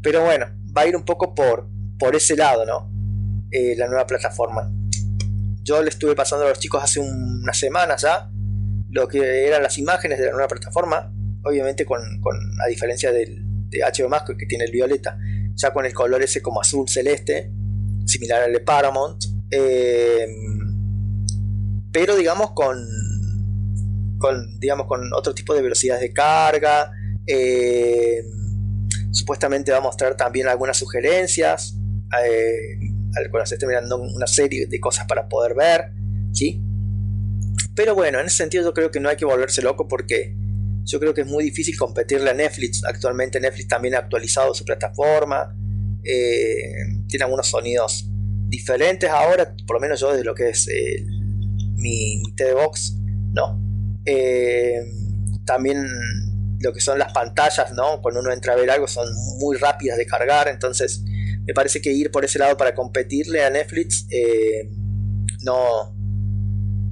pero 0.02 0.24
bueno, 0.24 0.46
va 0.76 0.82
a 0.82 0.86
ir 0.86 0.96
un 0.96 1.04
poco 1.04 1.34
por, 1.34 1.68
por 1.98 2.14
ese 2.16 2.36
lado, 2.36 2.64
¿no? 2.64 2.90
Eh, 3.50 3.74
la 3.76 3.86
nueva 3.86 4.06
plataforma. 4.06 4.70
Yo 5.62 5.82
le 5.82 5.88
estuve 5.88 6.14
pasando 6.14 6.44
a 6.44 6.48
los 6.48 6.58
chicos 6.58 6.82
hace 6.82 7.00
unas 7.00 7.58
semanas 7.58 8.02
ya 8.02 8.30
lo 8.90 9.08
que 9.08 9.46
eran 9.46 9.62
las 9.62 9.78
imágenes 9.78 10.18
de 10.18 10.26
la 10.26 10.32
nueva 10.32 10.48
plataforma, 10.48 11.12
obviamente 11.42 11.84
con, 11.84 12.00
a 12.00 12.68
diferencia 12.68 13.12
del, 13.12 13.42
de 13.68 13.80
HBO 13.80 14.08
Max 14.08 14.32
que 14.38 14.46
tiene 14.46 14.64
el 14.64 14.70
violeta, 14.70 15.18
ya 15.54 15.72
con 15.72 15.84
el 15.84 15.92
color 15.92 16.22
ese 16.22 16.40
como 16.40 16.60
azul 16.60 16.88
celeste, 16.88 17.52
similar 18.06 18.42
al 18.42 18.52
de 18.52 18.60
Paramount, 18.60 19.24
eh, 19.50 20.26
pero 21.92 22.16
digamos 22.16 22.52
con, 22.52 22.78
con, 24.18 24.58
digamos, 24.60 24.86
con 24.86 25.12
otro 25.14 25.34
tipo 25.34 25.54
de 25.54 25.62
velocidades 25.62 26.02
de 26.02 26.12
carga. 26.12 26.90
Eh, 27.26 28.22
supuestamente 29.10 29.72
va 29.72 29.78
a 29.78 29.80
mostrar 29.80 30.16
también 30.16 30.48
algunas 30.48 30.76
sugerencias. 30.76 31.75
Eh, 32.22 32.78
cuando 33.30 33.46
se 33.46 33.54
esté 33.54 33.66
mirando 33.66 33.96
una 33.96 34.26
serie 34.26 34.66
de 34.66 34.80
cosas 34.80 35.06
para 35.06 35.28
poder 35.28 35.54
ver. 35.54 35.92
¿sí? 36.32 36.62
Pero 37.74 37.94
bueno, 37.94 38.20
en 38.20 38.26
ese 38.26 38.36
sentido 38.36 38.64
yo 38.64 38.74
creo 38.74 38.90
que 38.90 39.00
no 39.00 39.08
hay 39.08 39.16
que 39.16 39.24
volverse 39.24 39.62
loco 39.62 39.88
porque 39.88 40.36
yo 40.84 41.00
creo 41.00 41.14
que 41.14 41.22
es 41.22 41.26
muy 41.26 41.44
difícil 41.44 41.76
competirle 41.76 42.30
a 42.30 42.34
Netflix. 42.34 42.84
Actualmente 42.84 43.40
Netflix 43.40 43.68
también 43.68 43.94
ha 43.94 43.98
actualizado 43.98 44.54
su 44.54 44.64
plataforma. 44.64 45.54
Eh, 46.04 47.04
tiene 47.08 47.24
algunos 47.24 47.48
sonidos 47.48 48.08
diferentes 48.48 49.10
ahora, 49.10 49.54
por 49.66 49.76
lo 49.76 49.80
menos 49.80 49.98
yo 49.98 50.10
desde 50.12 50.24
lo 50.24 50.34
que 50.34 50.50
es 50.50 50.68
mi, 51.76 52.18
mi 52.18 52.34
TV 52.36 52.54
Box, 52.54 52.96
no. 53.32 53.60
Eh, 54.04 54.80
también 55.44 55.84
lo 56.60 56.72
que 56.72 56.80
son 56.80 56.98
las 56.98 57.12
pantallas, 57.12 57.72
¿no? 57.72 58.00
Cuando 58.00 58.20
uno 58.20 58.32
entra 58.32 58.54
a 58.54 58.56
ver 58.56 58.70
algo 58.70 58.86
son 58.86 59.08
muy 59.38 59.56
rápidas 59.56 59.98
de 59.98 60.06
cargar, 60.06 60.48
entonces 60.48 61.04
me 61.46 61.54
parece 61.54 61.80
que 61.80 61.92
ir 61.92 62.10
por 62.10 62.24
ese 62.24 62.38
lado 62.38 62.56
para 62.56 62.74
competirle 62.74 63.44
a 63.44 63.50
Netflix 63.50 64.06
eh, 64.10 64.68
no, 65.42 65.94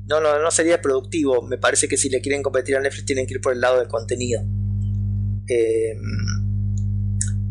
no, 0.06 0.20
no, 0.20 0.50
sería 0.50 0.80
productivo. 0.80 1.42
Me 1.42 1.58
parece 1.58 1.88
que 1.88 1.96
si 1.96 2.08
le 2.08 2.20
quieren 2.20 2.42
competir 2.42 2.76
a 2.76 2.80
Netflix 2.80 3.06
tienen 3.06 3.26
que 3.26 3.34
ir 3.34 3.40
por 3.40 3.52
el 3.52 3.60
lado 3.60 3.78
del 3.78 3.88
contenido. 3.88 4.42
Eh, 5.48 5.96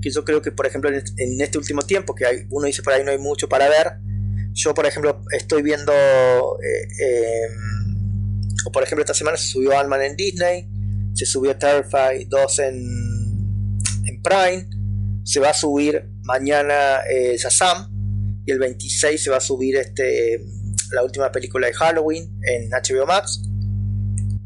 que 0.01 0.09
yo 0.09 0.23
creo 0.23 0.41
que, 0.41 0.51
por 0.51 0.65
ejemplo, 0.65 0.89
en 0.89 1.41
este 1.41 1.57
último 1.57 1.81
tiempo, 1.81 2.15
que 2.15 2.47
uno 2.49 2.67
dice 2.67 2.83
por 2.83 2.93
ahí 2.93 3.03
no 3.03 3.11
hay 3.11 3.17
mucho 3.17 3.47
para 3.47 3.69
ver, 3.69 3.99
yo, 4.53 4.73
por 4.73 4.85
ejemplo, 4.85 5.21
estoy 5.31 5.61
viendo 5.61 5.93
o 8.65 8.71
por 8.71 8.83
ejemplo, 8.83 9.01
esta 9.01 9.13
semana 9.13 9.37
se 9.37 9.47
subió 9.47 9.77
Ant-Man 9.77 10.01
en 10.01 10.15
Disney, 10.15 10.67
se 11.13 11.25
subió 11.25 11.57
Terrify 11.57 12.25
2 12.29 12.59
en, 12.59 13.79
en 14.05 14.21
Prime, 14.21 14.69
se 15.23 15.39
va 15.39 15.49
a 15.49 15.53
subir 15.53 16.12
mañana 16.23 17.01
eh, 17.09 17.37
Shazam 17.37 17.89
y 18.45 18.51
el 18.51 18.59
26 18.59 19.23
se 19.23 19.29
va 19.29 19.37
a 19.37 19.41
subir 19.41 19.77
este 19.77 20.43
la 20.91 21.03
última 21.03 21.31
película 21.31 21.67
de 21.67 21.73
Halloween 21.73 22.39
en 22.43 22.69
HBO 22.69 23.05
Max. 23.05 23.41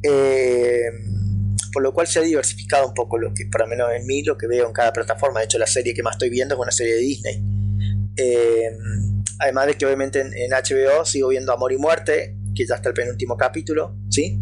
Eh, 0.04 0.90
por 1.74 1.84
lo 1.84 1.94
cual 1.94 2.08
se 2.08 2.20
ha 2.20 2.22
diversificado 2.22 2.88
un 2.88 2.94
poco 2.94 3.18
lo 3.18 3.34
que, 3.34 3.46
para 3.52 3.68
menos 3.68 3.90
en 3.94 4.06
mí, 4.06 4.24
lo 4.24 4.38
que 4.38 4.48
veo 4.48 4.66
en 4.66 4.74
cada 4.74 4.94
plataforma. 4.94 5.40
De 5.40 5.46
hecho, 5.46 5.60
la 5.60 5.68
serie 5.68 5.94
que 5.94 6.02
más 6.02 6.16
estoy 6.16 6.30
viendo 6.30 6.56
es 6.56 6.62
una 6.62 6.72
serie 6.72 6.96
de 6.96 7.00
Disney. 7.00 7.44
Eh, 8.16 8.78
además 9.40 9.68
de 9.68 9.74
que 9.76 9.86
obviamente 9.86 10.22
en, 10.22 10.52
HBO 10.52 11.06
sigo 11.06 11.30
viendo 11.30 11.54
Amor 11.54 11.74
y 11.74 11.78
Muerte, 11.78 12.38
que 12.56 12.66
ya 12.66 12.76
está 12.76 12.90
el 12.90 12.96
penúltimo 12.96 13.38
capítulo, 13.38 13.96
¿sí? 14.10 14.40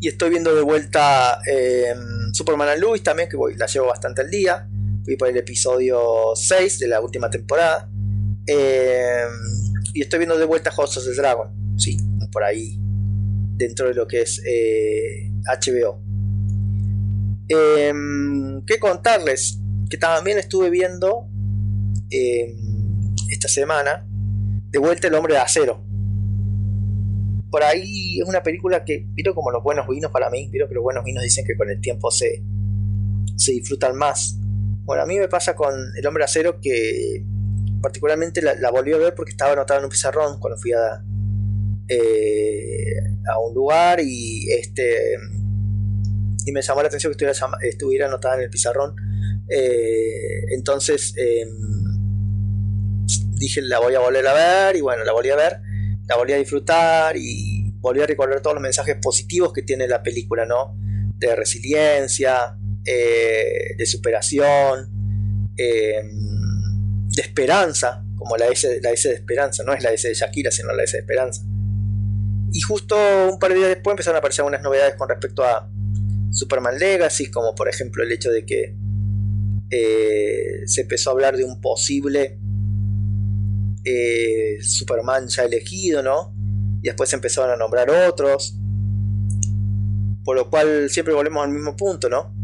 Y 0.00 0.08
estoy 0.08 0.30
viendo 0.30 0.54
de 0.54 0.62
vuelta 0.62 1.40
eh, 1.46 1.94
Superman 2.32 2.70
and 2.70 2.80
Louis 2.80 3.02
también, 3.02 3.28
que 3.28 3.36
la 3.56 3.66
llevo 3.66 3.86
bastante 3.86 4.22
al 4.22 4.30
día. 4.30 4.68
Fui 5.04 5.16
por 5.16 5.28
el 5.28 5.36
episodio 5.36 6.34
6 6.34 6.78
de 6.78 6.88
la 6.88 7.00
última 7.00 7.30
temporada. 7.30 7.90
Eh, 8.46 9.24
y 9.94 10.02
estoy 10.02 10.20
viendo 10.20 10.38
de 10.38 10.44
vuelta 10.44 10.70
House 10.70 10.96
of 10.96 11.04
the 11.04 11.14
Dragon, 11.14 11.48
sí, 11.76 11.96
por 12.32 12.44
ahí, 12.44 12.78
dentro 13.56 13.88
de 13.88 13.94
lo 13.94 14.06
que 14.06 14.22
es 14.22 14.40
HBO. 15.46 16.02
Eh, 17.48 17.92
¿Qué 18.66 18.78
contarles? 18.78 19.58
Que 19.88 19.96
también 19.96 20.38
estuve 20.38 20.70
viendo 20.70 21.28
esta 22.10 23.48
semana 23.48 24.06
de 24.70 24.78
vuelta 24.78 25.08
el 25.08 25.14
hombre 25.14 25.34
de 25.34 25.40
acero 25.40 25.90
por 27.50 27.64
ahí 27.64 28.20
es 28.20 28.28
una 28.28 28.42
película 28.42 28.84
que, 28.84 29.06
vieron 29.10 29.34
como 29.34 29.50
los 29.50 29.62
buenos 29.62 29.86
vinos 29.88 30.10
para 30.12 30.30
mí, 30.30 30.48
vieron 30.50 30.68
que 30.68 30.76
los 30.76 30.84
buenos 30.84 31.04
vinos 31.04 31.24
dicen 31.24 31.44
que 31.44 31.56
con 31.56 31.68
el 31.68 31.80
tiempo 31.80 32.10
se, 32.10 32.44
se 33.36 33.52
disfrutan 33.52 33.96
más. 33.96 34.38
Bueno, 34.90 35.04
a 35.04 35.06
mí 35.06 35.20
me 35.20 35.28
pasa 35.28 35.54
con 35.54 35.72
El 35.96 36.04
Hombre 36.04 36.24
Acero 36.24 36.58
que 36.60 37.24
particularmente 37.80 38.42
la, 38.42 38.72
volví 38.72 38.92
a 38.92 38.96
ver 38.96 39.14
porque 39.14 39.30
estaba 39.30 39.52
anotada 39.52 39.78
en 39.78 39.84
un 39.84 39.90
pizarrón 39.90 40.40
cuando 40.40 40.58
fui 40.58 40.72
a, 40.72 41.00
eh, 41.86 42.96
a 43.32 43.38
un 43.38 43.54
lugar 43.54 44.00
y 44.02 44.50
este 44.50 45.14
y 46.44 46.50
me 46.50 46.60
llamó 46.60 46.82
la 46.82 46.88
atención 46.88 47.12
que 47.12 47.24
estuviera, 47.24 47.58
estuviera 47.62 48.06
anotada 48.08 48.34
en 48.34 48.40
el 48.40 48.50
pizarrón. 48.50 48.96
Eh, 49.48 50.54
entonces 50.56 51.14
em, 51.16 51.54
dije 53.34 53.62
la 53.62 53.78
voy 53.78 53.94
a 53.94 54.00
volver 54.00 54.26
a 54.26 54.34
ver 54.34 54.74
y 54.74 54.80
bueno, 54.80 55.04
la 55.04 55.12
volví 55.12 55.30
a 55.30 55.36
ver 55.36 55.60
la 56.08 56.16
volví 56.16 56.32
a 56.32 56.36
disfrutar 56.36 57.16
y 57.16 57.72
volví 57.76 58.00
a 58.00 58.06
recordar 58.06 58.40
todos 58.40 58.54
los 58.54 58.62
mensajes 58.62 58.96
positivos 59.00 59.52
que 59.52 59.62
tiene 59.62 59.86
la 59.86 60.02
película, 60.02 60.46
¿no? 60.46 60.76
De 61.16 61.36
resiliencia, 61.36 62.56
eh, 62.84 63.74
de 63.76 63.86
superación, 63.86 64.88
eh, 65.56 66.02
de 66.02 67.22
esperanza, 67.22 68.04
como 68.16 68.36
la 68.36 68.46
S, 68.46 68.80
la 68.82 68.90
de 68.90 68.94
esperanza, 68.94 69.62
no 69.64 69.74
es 69.74 69.82
la 69.82 69.90
S 69.92 70.08
de 70.08 70.14
Shakira, 70.14 70.50
sino 70.50 70.72
la 70.72 70.84
S 70.84 70.96
de 70.96 71.00
esperanza. 71.00 71.42
Y 72.52 72.60
justo 72.62 72.96
un 73.30 73.38
par 73.38 73.52
de 73.52 73.58
días 73.58 73.68
después 73.68 73.92
empezaron 73.92 74.16
a 74.16 74.18
aparecer 74.20 74.42
algunas 74.42 74.62
novedades 74.62 74.94
con 74.96 75.08
respecto 75.08 75.44
a 75.44 75.70
Superman 76.30 76.78
Legacy, 76.78 77.30
como 77.30 77.54
por 77.54 77.68
ejemplo 77.68 78.02
el 78.02 78.12
hecho 78.12 78.30
de 78.30 78.46
que 78.46 78.76
eh, 79.70 80.62
se 80.66 80.80
empezó 80.80 81.10
a 81.10 81.12
hablar 81.12 81.36
de 81.36 81.44
un 81.44 81.60
posible 81.60 82.40
Superman 84.60 85.28
ya 85.28 85.44
elegido, 85.44 86.02
¿no? 86.02 86.34
Y 86.82 86.88
después 86.88 87.12
empezaron 87.12 87.50
a 87.50 87.56
nombrar 87.56 87.90
otros. 87.90 88.56
Por 90.24 90.36
lo 90.36 90.50
cual 90.50 90.90
siempre 90.90 91.14
volvemos 91.14 91.44
al 91.44 91.50
mismo 91.50 91.76
punto, 91.76 92.08
¿no? 92.08 92.39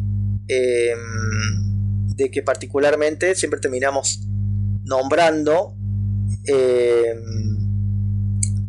Em, 0.49 2.07
de 2.17 2.31
que 2.31 2.43
particularmente 2.43 3.35
siempre 3.35 3.61
terminamos 3.61 4.27
nombrando 4.85 5.77
em, 6.45 7.19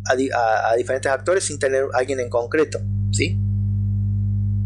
a, 0.04 0.76
diferentes 0.76 1.10
actores 1.10 1.44
sin 1.44 1.58
tener 1.58 1.84
a 1.94 1.98
alguien 1.98 2.20
en 2.20 2.28
concreto, 2.28 2.80
¿sí? 3.12 3.38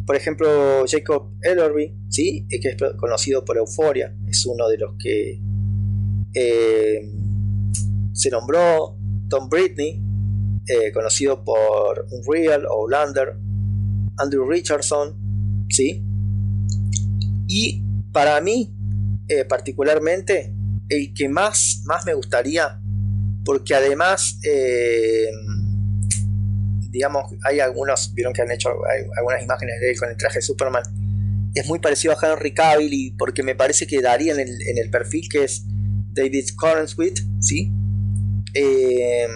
Por 0.06 0.16
ejemplo, 0.16 0.84
Jacob 0.86 1.34
Elorby, 1.42 1.94
¿sí? 2.08 2.46
que 2.48 2.70
es 2.70 2.76
conocido 2.98 3.44
por 3.44 3.56
Euforia, 3.56 4.16
es 4.26 4.44
uno 4.46 4.68
de 4.68 4.78
los 4.78 4.94
que 4.98 5.40
em, 6.32 7.72
se 8.12 8.30
nombró 8.30 8.98
Tom 9.28 9.48
Britney, 9.48 10.02
eh, 10.66 10.92
conocido 10.92 11.44
por 11.44 12.06
Unreal 12.10 12.64
o 12.68 12.88
Lander, 12.88 13.36
Andrew 14.16 14.48
Richardson, 14.48 15.66
¿sí? 15.68 16.04
Y 17.54 17.84
para 18.12 18.40
mí, 18.40 18.74
eh, 19.28 19.44
particularmente, 19.44 20.54
el 20.88 21.12
que 21.12 21.28
más, 21.28 21.82
más 21.84 22.06
me 22.06 22.14
gustaría, 22.14 22.80
porque 23.44 23.74
además, 23.74 24.38
eh, 24.42 25.28
digamos, 26.88 27.24
hay 27.44 27.60
algunos, 27.60 28.14
vieron 28.14 28.32
que 28.32 28.40
han 28.40 28.50
hecho 28.50 28.70
algunas 29.18 29.42
imágenes 29.42 29.80
de 29.82 29.90
él 29.90 29.98
con 29.98 30.08
el 30.08 30.16
traje 30.16 30.38
de 30.38 30.42
Superman, 30.42 30.82
es 31.54 31.66
muy 31.66 31.78
parecido 31.78 32.14
a 32.14 32.26
Henry 32.26 32.54
Cavill 32.54 32.90
y 32.90 33.10
porque 33.10 33.42
me 33.42 33.54
parece 33.54 33.86
que 33.86 34.00
daría 34.00 34.32
en 34.32 34.40
el, 34.40 34.62
en 34.62 34.78
el 34.78 34.88
perfil 34.88 35.28
que 35.30 35.44
es 35.44 35.66
David 36.14 36.46
Corenswit, 36.56 37.18
¿sí? 37.38 37.70
Em, 38.54 39.30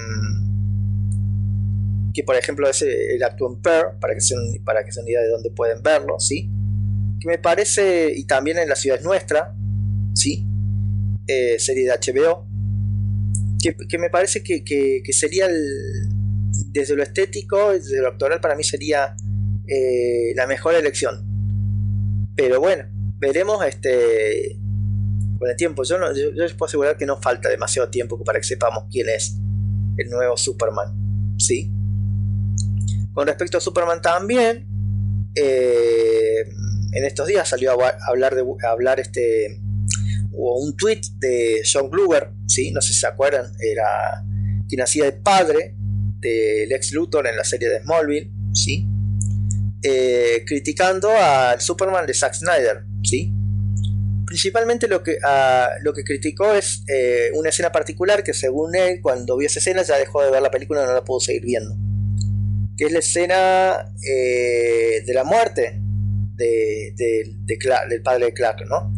que 2.15 2.25
por 2.25 2.37
ejemplo 2.37 2.67
es 2.67 2.81
el 2.81 3.23
actúa 3.23 3.51
en 3.51 3.61
Pearl, 3.61 3.99
para 4.01 4.15
que 4.15 4.23
sea 4.23 4.39
para 4.65 4.83
que 4.83 4.91
una 4.99 5.11
idea 5.11 5.21
de 5.21 5.29
dónde 5.29 5.51
pueden 5.51 5.83
verlo, 5.83 6.19
¿sí? 6.19 6.51
Que 7.26 7.33
me 7.33 7.38
parece, 7.38 8.12
y 8.14 8.25
también 8.25 8.59
en 8.59 8.68
La 8.68 8.76
Ciudad 8.76 9.00
Nuestra, 9.00 9.52
¿sí? 10.14 10.47
Eh, 11.26 11.59
serie 11.59 11.85
de 11.85 11.92
HBO, 11.92 12.47
que, 13.88 13.99
me 13.99 14.11
parece 14.11 14.45
que, 14.45 15.02
sería 15.11 15.49
desde 15.49 16.95
lo 16.95 17.02
estético, 17.02 17.73
desde 17.73 18.00
lo 18.00 18.09
actoral, 18.09 18.40
para 18.40 18.54
mí 18.54 18.62
sería 18.62 19.16
eh, 19.66 20.35
la 20.37 20.47
mejor 20.47 20.76
elección. 20.76 21.25
Pero 22.37 22.61
bueno, 22.61 22.85
veremos 23.18 23.64
este 23.66 24.61
con 25.38 25.50
el 25.50 25.56
tiempo. 25.56 25.83
Yo, 25.83 25.97
yo, 26.14 26.30
les 26.30 26.54
puedo 26.54 26.68
asegurar 26.68 26.97
que 26.97 27.06
no 27.06 27.21
falta 27.21 27.49
demasiado 27.49 27.90
tiempo 27.90 28.23
para 28.23 28.38
que 28.38 28.47
sepamos 28.47 28.85
quién 28.90 29.09
es 29.09 29.37
el 29.97 30.11
nuevo 30.11 30.37
Superman. 30.37 31.35
¿Sí? 31.38 31.73
Con 33.12 33.26
respecto 33.26 33.59
a 33.59 33.61
Superman 33.61 34.00
también, 34.00 34.66
eh, 35.35 36.45
en 36.97 37.05
estos 37.05 37.26
días 37.26 37.47
salió 37.47 37.73
a 37.73 37.95
hablar, 38.09 38.35
de, 38.35 38.43
hablar 38.67 39.00
este, 39.00 39.61
hubo 40.33 40.59
un 40.61 40.75
tweet 40.76 41.03
de 41.19 41.61
John 41.71 41.91
Kluber, 41.91 42.31
¿sí? 42.47 42.73
no 42.73 42.81
sé 42.81 42.95
si 42.95 43.00
se 43.00 43.07
acuerdan, 43.07 43.53
era 43.61 44.25
quien 44.67 44.81
hacía 44.81 45.05
de 45.05 45.12
padre 45.12 45.76
del 46.21 46.73
ex 46.73 46.93
Luthor 46.93 47.26
en 47.26 47.37
la 47.37 47.45
serie 47.45 47.69
de 47.69 47.81
Smallville, 47.81 48.33
¿sí? 48.55 48.88
Eh, 49.83 50.43
criticando 50.47 51.11
al 51.11 51.61
Superman 51.61 52.07
de 52.07 52.15
Zack 52.15 52.33
Snyder, 52.33 52.87
¿sí? 53.05 53.31
Principalmente 54.25 54.88
lo 54.88 55.03
que, 55.03 55.19
ah, 55.23 55.69
lo 55.83 55.93
que 55.93 56.03
criticó 56.03 56.55
es 56.55 56.83
eh, 56.88 57.31
una 57.35 57.50
escena 57.50 57.71
particular 57.71 58.25
que 58.25 58.33
según 58.33 58.75
él, 58.75 59.00
cuando 59.03 59.37
vio 59.37 59.47
esa 59.47 59.59
escena 59.59 59.83
ya 59.83 59.99
dejó 59.99 60.25
de 60.25 60.31
ver 60.31 60.41
la 60.41 60.50
película 60.50 60.83
y 60.83 60.87
no 60.87 60.95
la 60.95 61.05
pudo 61.05 61.21
seguir 61.21 61.43
viendo. 61.43 61.76
Que 62.76 62.87
es 62.87 62.93
la 62.93 62.99
escena 63.00 63.93
eh, 64.03 65.03
de 65.07 65.15
la 65.15 65.25
muerte 65.25 65.86
de, 66.37 66.93
del 66.97 68.02
padre 68.02 68.26
de 68.26 68.33
Clark, 68.33 68.66
¿no? 68.69 68.93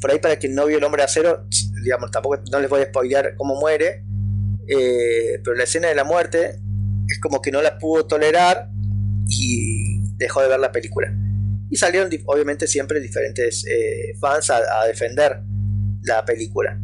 Por 0.00 0.10
ahí 0.10 0.18
para 0.18 0.36
quien 0.36 0.54
no 0.54 0.66
vio 0.66 0.78
el 0.78 0.84
hombre 0.84 1.00
de 1.00 1.04
acero, 1.04 1.46
digamos, 1.82 2.10
tampoco 2.10 2.42
no 2.50 2.60
les 2.60 2.68
voy 2.68 2.82
a 2.82 2.86
spoilear 2.86 3.34
cómo 3.36 3.54
muere, 3.54 4.04
pero 4.66 5.54
la 5.56 5.64
escena 5.64 5.88
de 5.88 5.94
la 5.94 6.04
muerte 6.04 6.60
es 7.08 7.20
como 7.20 7.40
que 7.40 7.50
no 7.50 7.62
la 7.62 7.78
pudo 7.78 8.06
tolerar 8.06 8.70
y 9.28 10.00
dejó 10.16 10.42
de 10.42 10.48
ver 10.48 10.60
la 10.60 10.72
película. 10.72 11.12
Y 11.70 11.76
salieron 11.76 12.10
obviamente 12.26 12.66
siempre 12.66 13.00
diferentes 13.00 13.64
eh, 13.66 14.14
fans 14.20 14.50
a, 14.50 14.60
defender 14.86 15.42
la 16.02 16.24
película. 16.24 16.78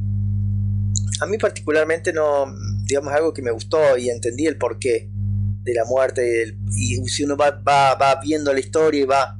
A 1.20 1.26
mí 1.26 1.36
particularmente 1.36 2.12
no, 2.12 2.46
digamos, 2.84 3.12
algo 3.12 3.34
que 3.34 3.42
me 3.42 3.50
gustó 3.50 3.98
y 3.98 4.08
entendí 4.08 4.46
el 4.46 4.56
porqué 4.56 5.10
de 5.62 5.74
la 5.74 5.84
muerte 5.84 6.56
y, 6.70 7.04
si 7.08 7.24
uno 7.24 7.36
va, 7.36 7.50
va, 7.50 8.20
viendo 8.22 8.52
la 8.52 8.60
historia 8.60 9.02
y 9.02 9.04
va, 9.04 9.37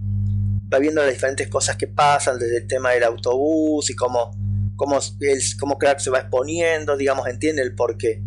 va 0.72 0.78
viendo 0.78 1.00
las 1.00 1.10
diferentes 1.10 1.48
cosas 1.48 1.76
que 1.76 1.86
pasan 1.86 2.38
desde 2.38 2.58
el 2.58 2.66
tema 2.66 2.90
del 2.90 3.04
autobús 3.04 3.90
y 3.90 3.94
cómo, 3.94 4.30
cómo, 4.76 4.98
cómo 5.58 5.78
Clark 5.78 6.00
se 6.00 6.10
va 6.10 6.20
exponiendo, 6.20 6.96
digamos, 6.96 7.26
entiende 7.28 7.62
el 7.62 7.74
porqué 7.74 8.22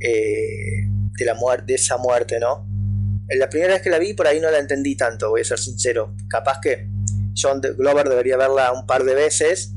eh, 0.00 0.88
de, 1.18 1.24
la 1.24 1.34
muerte, 1.34 1.64
de 1.68 1.74
esa 1.74 1.96
muerte, 1.98 2.40
¿no? 2.40 2.66
la 3.38 3.48
primera 3.48 3.72
vez 3.72 3.82
que 3.82 3.88
la 3.88 3.98
vi 3.98 4.14
por 4.14 4.26
ahí 4.26 4.40
no 4.40 4.50
la 4.50 4.58
entendí 4.58 4.96
tanto, 4.96 5.30
voy 5.30 5.40
a 5.40 5.44
ser 5.44 5.58
sincero. 5.58 6.14
Capaz 6.28 6.60
que 6.60 6.90
John 7.34 7.60
Glover 7.60 8.08
debería 8.08 8.36
verla 8.36 8.72
un 8.72 8.86
par 8.86 9.04
de 9.04 9.14
veces 9.14 9.72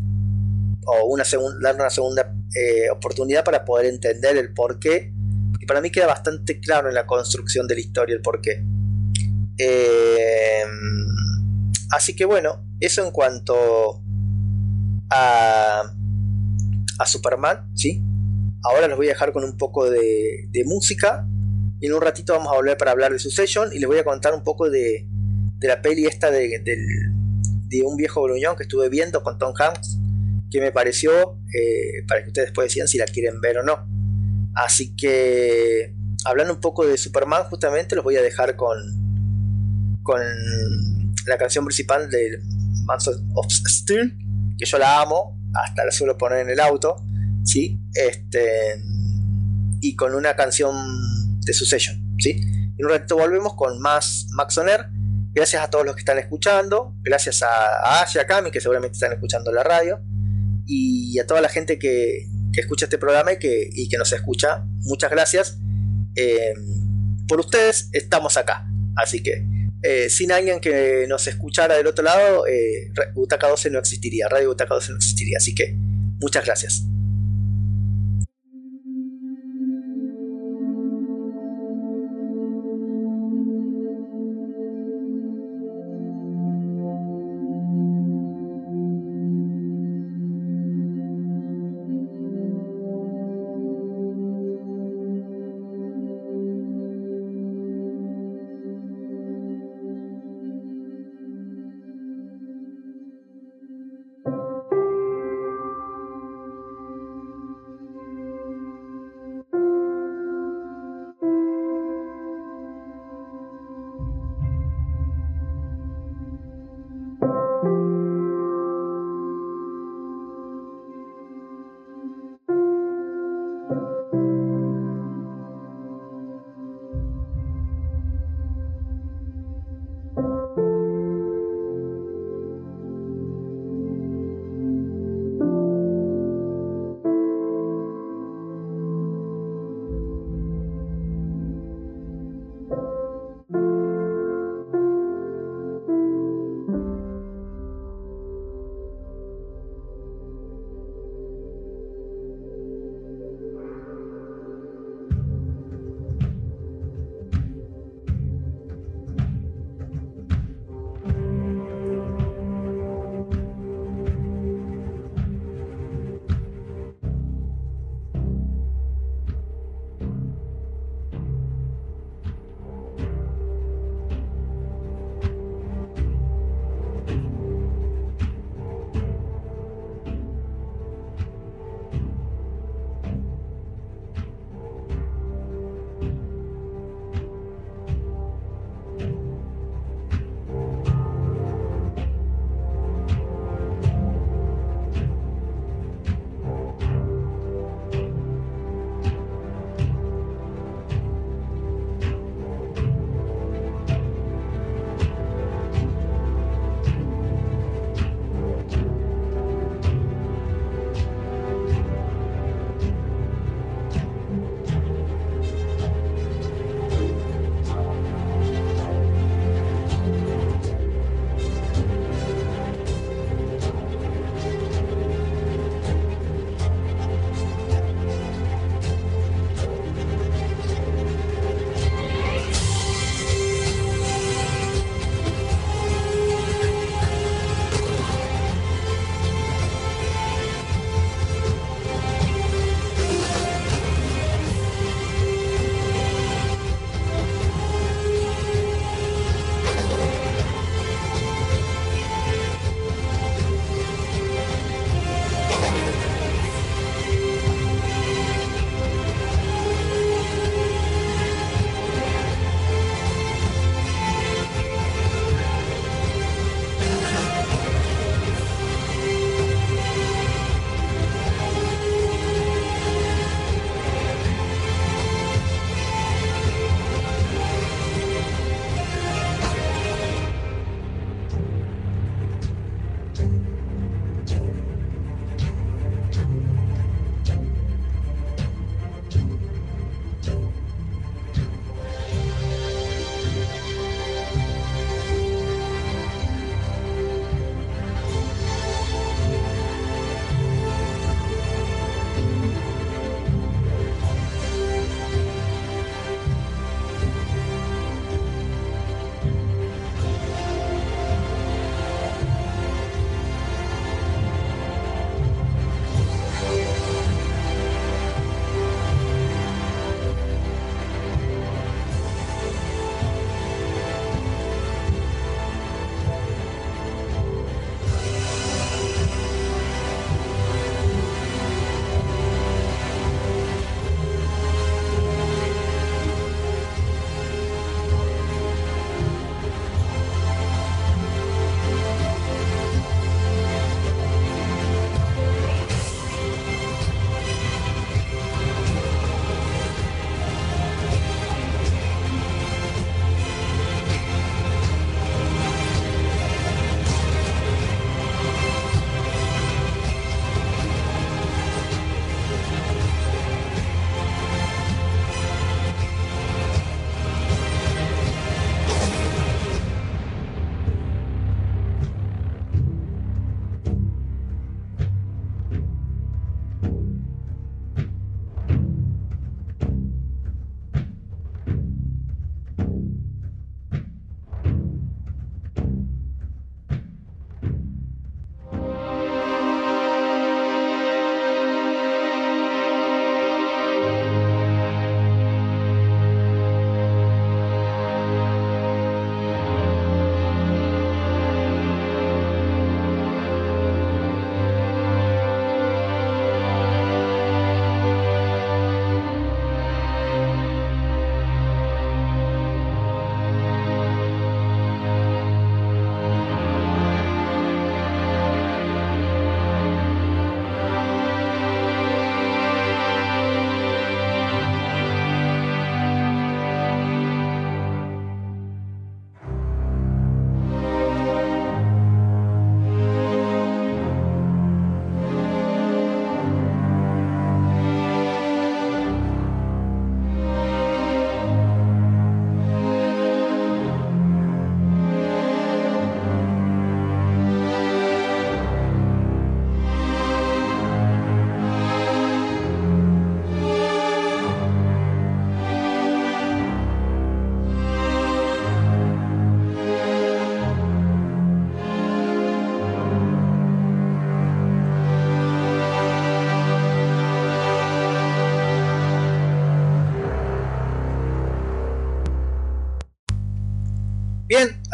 o 0.86 1.06
una 1.06 1.24
darle 1.62 1.82
una 1.82 1.90
segunda 1.90 2.36
eh, 2.54 2.90
oportunidad 2.90 3.44
para 3.44 3.64
poder 3.64 3.86
entender 3.86 4.38
el 4.38 4.54
porqué. 4.54 5.14
Y 5.60 5.66
para 5.66 5.82
mí 5.82 5.90
queda 5.90 6.08
bastante 6.08 6.60
claro 6.60 6.90
en 6.90 6.96
la 6.96 7.06
construcción 7.06 7.68
de 7.68 7.76
la 7.76 7.82
historia 7.82 8.16
el 8.16 8.22
porqué. 8.22 8.64
Eh, 9.58 10.64
así 11.92 12.16
que 12.16 12.26
bueno, 12.26 12.66
eso 12.80 13.06
en 13.06 13.12
cuanto 13.12 14.04
a, 15.10 15.84
Superman, 17.06 17.70
¿sí? 17.76 18.04
Ahora 18.64 18.88
los 18.88 18.98
voy 18.98 19.08
a 19.08 19.10
dejar 19.10 19.32
con 19.32 19.44
un 19.44 19.58
poco 19.58 19.90
de, 19.90 20.50
música 20.66 21.28
y 21.80 21.88
en 21.88 21.94
un 21.94 22.02
ratito 22.02 22.34
vamos 22.34 22.52
a 22.52 22.56
volver 22.56 22.78
para 22.78 22.92
hablar 22.92 23.12
de 23.12 23.20
su 23.20 23.30
session 23.30 23.70
y 23.74 23.80
les 23.80 23.88
voy 23.88 24.00
a 24.00 24.04
contar 24.04 24.34
un 24.34 24.44
poco 24.44 24.70
de, 24.70 25.08
la 25.62 25.82
peli 25.82 26.06
esta 26.06 26.32
de, 26.32 26.62
un 27.86 27.98
viejo 27.98 28.24
gruñón 28.24 28.56
que 28.56 28.64
estuve 28.64 28.90
viendo 28.90 29.22
con 29.22 29.38
Tom 29.38 29.54
Hanks, 29.58 30.00
que 30.50 30.62
me 30.62 30.72
pareció, 30.72 31.40
eh, 31.54 32.06
para 32.08 32.24
que 32.24 32.28
ustedes 32.28 32.48
después 32.48 32.68
decían 32.68 32.88
si 32.88 32.98
la 32.98 33.06
quieren 33.06 33.42
ver 33.42 33.58
o 33.58 33.64
no. 33.64 33.88
Así 34.56 34.96
que, 34.96 35.94
hablando 36.24 36.54
un 36.54 36.62
poco 36.62 36.86
de 36.86 36.98
Superman, 36.98 37.44
justamente 37.44 37.96
los 37.96 38.06
voy 38.06 38.16
a 38.16 38.22
dejar 38.22 38.56
con, 38.56 38.78
con 40.02 40.22
la 41.26 41.38
canción 41.38 41.66
principal 41.66 42.10
de 42.10 42.40
Man 42.86 42.98
of 43.34 43.48
Steel, 43.50 44.18
que 44.58 44.66
yo 44.66 44.78
la 44.78 45.02
amo, 45.02 45.42
hasta 45.54 45.86
la 45.86 45.92
suelo 45.92 46.18
poner 46.18 46.40
en 46.40 46.50
el 46.50 46.60
auto, 46.60 47.04
¿sí? 47.44 47.82
Este, 47.94 48.82
y 49.82 49.96
con 49.96 50.16
una 50.16 50.36
canción 50.36 50.76
de 51.42 51.54
su 51.54 51.66
session. 51.66 52.16
¿sí? 52.20 52.42
Y 52.78 52.84
un 52.84 52.90
ratito 52.90 53.18
volvemos 53.18 53.56
con 53.56 53.80
más 53.80 54.28
Max 54.32 54.58
Oner. 54.58 54.88
Gracias 55.34 55.62
a 55.62 55.70
todos 55.70 55.86
los 55.86 55.96
que 55.96 56.00
están 56.00 56.18
escuchando. 56.18 56.96
Gracias 57.02 57.44
a, 57.44 58.02
a 58.02 58.06
y 58.14 58.18
a 58.18 58.52
que 58.52 58.62
seguramente 58.62 58.94
están 58.94 59.14
escuchando 59.14 59.52
la 59.52 59.64
radio. 59.64 60.02
Y 60.66 61.20
a 61.20 61.28
toda 61.28 61.42
la 61.42 61.50
gente 61.50 61.78
que, 61.78 62.28
escucha 62.54 62.86
este 62.86 62.98
programa 62.98 63.34
y 63.34 63.38
que, 63.38 63.70
que, 63.90 63.98
nos 63.98 64.12
escucha. 64.14 64.64
Muchas 64.84 65.12
gracias. 65.12 65.60
Eh, 66.16 66.54
por 67.28 67.40
ustedes 67.40 67.90
estamos 67.92 68.38
acá. 68.38 68.66
Así 68.96 69.22
que 69.22 69.46
eh, 69.82 70.10
sin 70.10 70.32
alguien 70.32 70.60
que 70.60 71.06
nos 71.08 71.28
escuchara 71.28 71.76
del 71.76 71.88
otro 71.88 72.04
lado, 72.04 72.48
eh, 72.48 72.92
Butaca 73.14 73.48
12 73.48 73.70
no 73.70 73.80
existiría. 73.80 74.28
Radio 74.30 74.50
Butaca 74.50 74.74
12 74.74 74.92
no 74.92 74.98
existiría. 74.98 75.38
Así 75.38 75.54
que 75.54 75.76
muchas 76.20 76.46
gracias. 76.46 76.86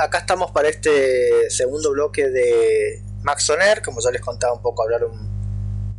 Acá 0.02 0.20
estamos 0.20 0.52
para 0.52 0.70
este 0.70 1.50
segundo 1.50 1.92
bloque 1.92 2.30
de 2.30 3.02
Max 3.22 3.44
Soner, 3.44 3.82
como 3.82 4.02
ya 4.02 4.10
les 4.12 4.22
contaba 4.22 4.54
un 4.54 4.62
poco, 4.62 4.84
hablar 4.84 5.02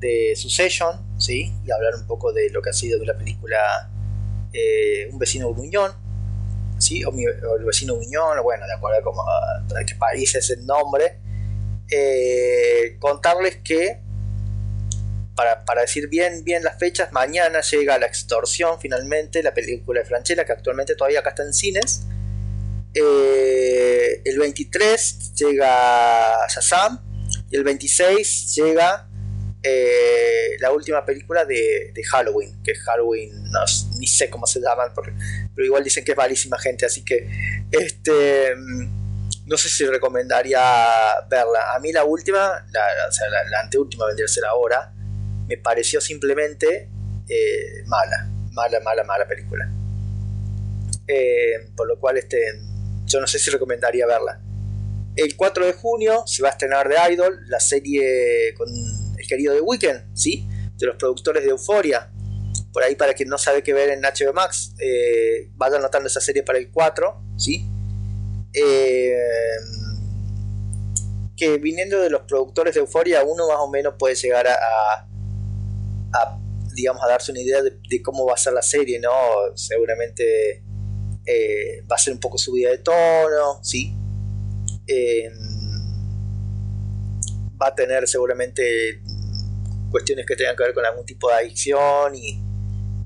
de 0.00 0.34
Succession, 0.34 1.14
¿sí? 1.18 1.54
Y 1.64 1.70
hablar 1.70 1.94
un 1.94 2.06
poco 2.06 2.32
de 2.32 2.50
lo 2.50 2.60
que 2.60 2.70
ha 2.70 2.72
sido 2.72 2.98
de 2.98 3.06
la 3.06 3.16
película 3.16 3.90
eh, 4.52 5.08
Un 5.12 5.18
vecino 5.18 5.52
gruñón, 5.52 5.92
¿sí? 6.78 7.04
O, 7.04 7.12
el 7.12 7.64
vecino 7.64 7.94
gruñón, 7.94 8.42
bueno, 8.42 8.66
de 8.66 8.72
acuerdo 8.74 8.98
a, 8.98 9.02
como, 9.02 9.22
qué 9.86 9.94
país 9.94 10.34
es 10.34 10.50
el 10.50 10.66
nombre. 10.66 11.20
Eh, 11.88 12.96
contarles 12.98 13.58
que 13.58 14.00
para, 15.36 15.64
para, 15.64 15.82
decir 15.82 16.08
bien, 16.08 16.42
bien 16.42 16.64
las 16.64 16.78
fechas, 16.78 17.12
mañana 17.12 17.60
llega 17.60 17.98
La 17.98 18.06
Extorsión, 18.06 18.80
finalmente, 18.80 19.42
la 19.42 19.54
película 19.54 20.00
de 20.00 20.06
Franchella, 20.06 20.44
que 20.44 20.52
actualmente 20.52 20.96
todavía 20.96 21.20
acá 21.20 21.30
está 21.30 21.44
en 21.44 21.54
cines. 21.54 22.06
Eh, 22.94 24.20
el 24.24 24.38
23 24.38 25.34
llega 25.34 26.46
Shazam 26.48 27.00
y 27.50 27.56
el 27.56 27.64
26 27.64 28.54
llega 28.54 29.08
eh, 29.62 30.56
la 30.60 30.72
última 30.72 31.04
película 31.04 31.44
de, 31.44 31.92
de, 31.94 32.04
Halloween, 32.04 32.62
que 32.62 32.74
Halloween, 32.74 33.30
no, 33.44 33.60
ni 33.98 34.06
sé 34.06 34.28
cómo 34.28 34.46
se 34.46 34.60
llama, 34.60 34.92
porque, 34.94 35.12
pero 35.54 35.66
igual 35.66 35.84
dicen 35.84 36.04
que 36.04 36.12
es 36.12 36.16
malísima 36.16 36.58
gente, 36.58 36.84
así 36.84 37.04
que 37.04 37.28
este 37.70 38.54
no 39.46 39.56
sé 39.56 39.68
si 39.68 39.86
recomendaría 39.86 40.60
verla. 41.28 41.74
A 41.74 41.80
mí 41.80 41.92
la 41.92 42.04
última, 42.04 42.66
la, 42.70 43.60
anteúltima 43.62 44.06
vendría 44.06 44.26
a 44.26 44.28
ser 44.28 44.44
ahora, 44.44 44.92
me 45.48 45.56
pareció 45.56 46.00
simplemente 46.00 46.90
eh, 47.28 47.82
mala, 47.86 48.28
mala, 48.52 48.80
mala, 48.80 49.04
mala 49.04 49.26
película. 49.26 49.70
Por 51.76 51.88
lo 51.88 51.98
cual 52.00 52.16
este, 52.16 52.38
yo 53.12 53.20
no 53.20 53.26
sé 53.26 53.38
si 53.38 53.50
recomendaría 53.50 54.06
verla. 54.06 54.40
El 55.14 55.36
4 55.36 55.66
de 55.66 55.72
junio 55.74 56.24
se 56.26 56.42
va 56.42 56.48
a 56.48 56.52
estrenar 56.52 56.88
The 56.88 57.12
Idol, 57.12 57.40
la 57.48 57.60
serie 57.60 58.54
con 58.56 58.68
el 58.68 59.26
querido 59.26 59.54
The 59.54 59.60
Weeknd, 59.60 60.16
¿sí? 60.16 60.48
de 60.78 60.86
los 60.86 60.96
productores 60.96 61.44
de 61.44 61.50
Euforia. 61.50 62.10
Por 62.72 62.82
ahí, 62.82 62.94
para 62.96 63.12
quien 63.12 63.28
no 63.28 63.36
sabe 63.36 63.62
qué 63.62 63.74
ver 63.74 63.90
en 63.90 64.00
HBO 64.00 64.32
Max, 64.32 64.74
eh, 64.78 65.50
vaya 65.54 65.76
anotando 65.76 66.08
esa 66.08 66.20
serie 66.20 66.42
para 66.42 66.58
el 66.58 66.70
4, 66.70 67.22
¿sí? 67.36 67.66
Eh, 68.54 69.14
que 71.36 71.58
viniendo 71.58 72.00
de 72.00 72.08
los 72.08 72.22
productores 72.22 72.74
de 72.74 72.80
Euforia, 72.80 73.22
uno 73.24 73.46
más 73.46 73.58
o 73.60 73.68
menos 73.68 73.94
puede 73.98 74.14
llegar 74.14 74.46
a, 74.46 74.54
a, 76.14 76.40
digamos, 76.74 77.02
a 77.04 77.08
darse 77.08 77.32
una 77.32 77.42
idea 77.42 77.62
de, 77.62 77.78
de, 77.88 78.02
cómo 78.02 78.24
va 78.24 78.34
a 78.34 78.38
ser 78.38 78.54
la 78.54 78.62
serie, 78.62 78.98
¿no? 78.98 79.10
Seguramente 79.54 80.64
eh, 81.26 81.84
va 81.90 81.96
a 81.96 81.98
ser 81.98 82.14
un 82.14 82.20
poco 82.20 82.38
subida 82.38 82.70
de 82.70 82.78
tono, 82.78 83.62
¿sí? 83.62 83.94
Eh, 84.86 85.30
va 87.60 87.68
a 87.68 87.74
tener 87.74 88.08
seguramente 88.08 89.00
cuestiones 89.90 90.26
que 90.26 90.34
tengan 90.34 90.56
que 90.56 90.64
ver 90.64 90.74
con 90.74 90.84
algún 90.84 91.06
tipo 91.06 91.28
de 91.28 91.34
adicción 91.34 92.14
y 92.16 92.42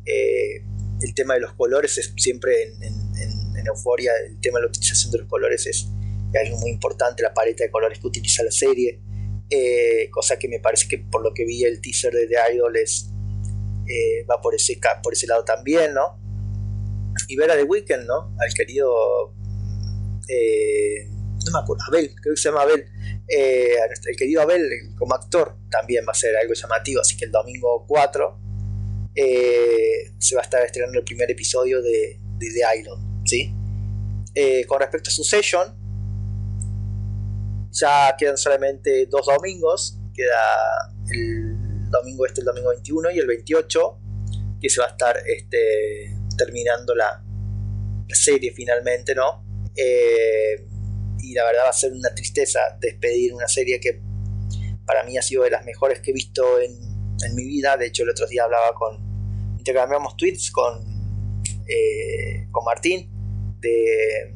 eh, 0.07 0.62
el 1.02 1.14
tema 1.14 1.35
de 1.35 1.40
los 1.40 1.52
colores 1.52 1.98
es 1.98 2.14
siempre 2.16 2.72
en, 2.81 3.07
Euforia, 3.66 4.12
el 4.24 4.40
tema 4.40 4.61
de 4.61 4.66
la 4.66 4.68
utilización 4.68 5.11
de 5.11 5.18
los 5.18 5.29
colores 5.29 5.66
es, 5.66 5.88
algo 6.40 6.57
muy 6.59 6.70
importante, 6.70 7.24
la 7.24 7.35
paleta 7.35 7.64
de 7.64 7.70
colores 7.70 7.98
que 7.98 8.07
utiliza 8.07 8.44
la 8.44 8.52
serie, 8.52 9.00
eh, 9.50 10.09
cosa 10.11 10.38
que 10.38 10.46
me 10.48 10.61
parece 10.61 10.87
que 10.87 10.98
por 10.98 11.20
lo 11.20 11.35
que 11.35 11.44
vi 11.44 11.64
el 11.64 11.81
teaser 11.81 12.12
de 12.12 12.29
The 12.29 12.55
Idol 12.55 12.74
va 14.31 14.40
por 14.40 14.55
ese, 14.55 14.79
por 15.02 15.14
ese 15.14 15.26
lado 15.26 15.44
también, 15.44 15.94
¿no? 15.94 16.26
Y 17.29 17.37
ver 17.37 17.51
a 17.51 17.57
The 17.57 17.65
Weeknd, 17.65 18.07
¿no? 18.07 18.35
Al 18.39 18.55
querido. 18.55 19.35
Eh, 20.29 21.09
no 21.45 21.53
me 21.53 21.59
acuerdo, 21.61 21.85
Abel, 21.89 22.12
creo 22.21 22.35
que 22.35 22.41
se 22.41 22.49
llama 22.49 22.62
Abel. 22.62 22.85
Eh, 23.29 23.77
el 24.07 24.17
querido 24.17 24.43
Abel 24.43 24.69
como 24.99 25.15
actor 25.15 25.57
también 25.71 26.05
va 26.07 26.12
a 26.12 26.15
ser 26.15 26.37
algo 26.37 26.55
llamativo, 26.55 27.01
así 27.01 27.17
que 27.17 27.27
el 27.27 27.31
domingo 27.31 27.85
4 27.87 28.41
eh, 29.15 30.12
se 30.19 30.35
va 30.35 30.41
a 30.41 30.45
estar 30.45 30.65
estrenando 30.65 30.99
el 30.99 31.05
primer 31.05 31.31
episodio 31.31 31.83
de, 31.83 32.21
de 32.39 32.47
The 32.51 32.79
Island, 32.79 33.27
¿sí? 33.27 33.55
Con 34.67 34.81
respecto 34.81 35.09
a 35.09 35.12
su 35.12 35.25
session, 35.25 35.75
ya 37.73 38.15
quedan 38.19 38.37
solamente 38.37 39.07
dos 39.07 39.27
domingos, 39.27 39.99
queda 40.15 40.95
el 41.11 41.91
domingo 41.91 42.27
este, 42.27 42.41
el 42.41 42.47
domingo 42.47 42.71
21 42.71 43.11
y 43.12 43.19
el 43.19 43.27
28, 43.27 43.99
que 44.61 44.69
se 44.69 44.81
va 44.81 44.87
a 44.87 44.91
estar 44.91 45.17
este, 45.27 46.15
terminando 46.37 46.94
la, 46.94 47.22
serie 48.09 48.53
finalmente, 48.55 49.14
¿no? 49.14 49.44
Eh, 49.75 50.64
y 51.18 51.35
la 51.35 51.44
verdad 51.44 51.64
va 51.64 51.70
a 51.70 51.72
ser 51.72 51.92
una 51.92 52.14
tristeza 52.14 52.61
despedir 52.81 53.35
una 53.35 53.49
serie 53.49 53.81
que 53.81 54.01
para 54.87 55.03
mí 55.03 55.18
ha 55.18 55.22
sido 55.22 55.42
de 55.42 55.51
las 55.51 55.64
mejores 55.64 56.01
que 56.01 56.12
he 56.12 56.14
visto 56.14 56.61
en, 56.61 56.72
en 57.25 57.35
mi 57.35 57.44
vida. 57.44 57.77
De 57.77 57.87
hecho, 57.87 58.05
el 58.05 58.11
otro 58.11 58.29
día 58.29 58.44
hablaba 58.44 58.72
con, 58.75 58.96
intercambiamos 59.59 60.16
tweets 60.16 60.53
con, 60.53 60.85
eh, 61.66 62.46
con 62.53 62.64
Martín 62.64 63.11
de, 63.59 64.33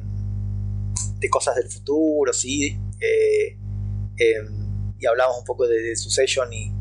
de 1.19 1.29
cosas 1.29 1.55
del 1.55 1.69
futuro, 1.69 2.33
sí. 2.33 2.77
Eh, 2.99 3.57
y 4.99 5.05
hablamos 5.07 5.39
un 5.39 5.45
poco 5.45 5.67
de, 5.67 5.81
de 5.81 5.95
Succession 5.95 6.51
y, 6.51 6.71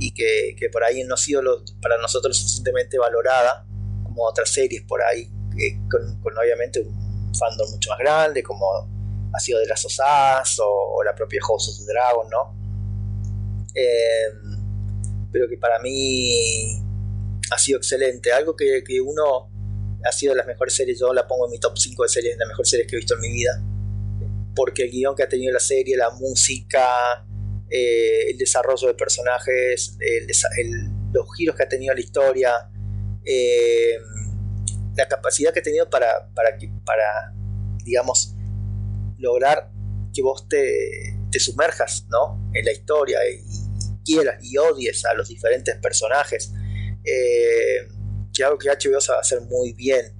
y 0.00 0.12
que, 0.12 0.56
que, 0.58 0.70
por 0.70 0.82
ahí 0.82 1.04
no 1.04 1.14
ha 1.14 1.18
sido 1.18 1.42
lo, 1.42 1.62
para 1.80 1.98
nosotros 1.98 2.36
suficientemente 2.36 2.98
valorada 2.98 3.67
otras 4.26 4.50
series 4.50 4.82
por 4.82 5.02
ahí, 5.02 5.30
con, 5.90 6.36
obviamente 6.36 6.80
un 6.80 7.34
fandom 7.34 7.70
mucho 7.70 7.90
más 7.90 7.98
grande, 7.98 8.42
como 8.42 8.66
ha 9.32 9.40
sido 9.40 9.58
de 9.60 9.66
las 9.66 9.84
Osas 9.84 10.58
o, 10.60 11.02
la 11.04 11.14
propia 11.14 11.40
House 11.46 11.68
of 11.68 11.86
the 11.86 11.92
Dragon, 11.92 12.28
¿no? 12.30 12.56
Eh, 13.74 14.56
pero 15.30 15.48
que 15.48 15.56
para 15.58 15.78
mí 15.80 16.80
ha 17.50 17.58
sido 17.58 17.78
excelente, 17.78 18.32
algo 18.32 18.56
que, 18.56 18.82
que, 18.84 19.00
uno 19.00 19.50
ha 20.04 20.12
sido 20.12 20.32
de 20.32 20.38
las 20.38 20.46
mejores 20.46 20.74
series, 20.74 20.98
yo 20.98 21.12
la 21.12 21.26
pongo 21.26 21.46
en 21.46 21.52
mi 21.52 21.60
top 21.60 21.76
5 21.76 22.02
de 22.02 22.08
series, 22.08 22.34
de 22.34 22.38
las 22.38 22.48
mejores 22.48 22.70
series 22.70 22.88
que 22.88 22.96
he 22.96 22.98
visto 22.98 23.14
en 23.14 23.20
mi 23.20 23.32
vida, 23.32 23.62
porque 24.54 24.84
el 24.84 24.90
guion 24.90 25.14
que 25.14 25.22
ha 25.22 25.28
tenido 25.28 25.52
la 25.52 25.60
serie, 25.60 25.96
la 25.96 26.10
música, 26.10 27.26
eh, 27.70 28.30
el 28.30 28.38
desarrollo 28.38 28.88
de 28.88 28.94
personajes, 28.94 29.96
los 31.12 31.26
giros 31.36 31.54
que 31.54 31.62
ha 31.62 31.68
tenido 31.68 31.94
la 31.94 32.00
historia, 32.00 32.70
eh, 33.30 33.98
la 34.96 35.06
capacidad 35.06 35.52
que 35.52 35.58
he 35.58 35.62
tenido 35.62 35.90
para, 35.90 36.30
para, 36.34 36.56
para 36.84 37.34
digamos, 37.84 38.34
lograr 39.18 39.70
que 40.14 40.22
vos 40.22 40.48
te, 40.48 41.14
te 41.30 41.38
sumerjas 41.38 42.06
¿no? 42.08 42.50
en 42.54 42.64
la 42.64 42.72
historia 42.72 43.18
y, 43.28 43.42
quieras 44.02 44.42
y 44.42 44.56
odies 44.56 45.04
a 45.04 45.12
los 45.12 45.28
diferentes 45.28 45.76
personajes. 45.76 46.50
Eh, 47.04 47.86
que 48.32 48.44
algo 48.44 48.56
que 48.56 48.70
HBO 48.70 49.00
sabe 49.00 49.20
hacer 49.20 49.42
muy 49.42 49.74
bien. 49.74 50.14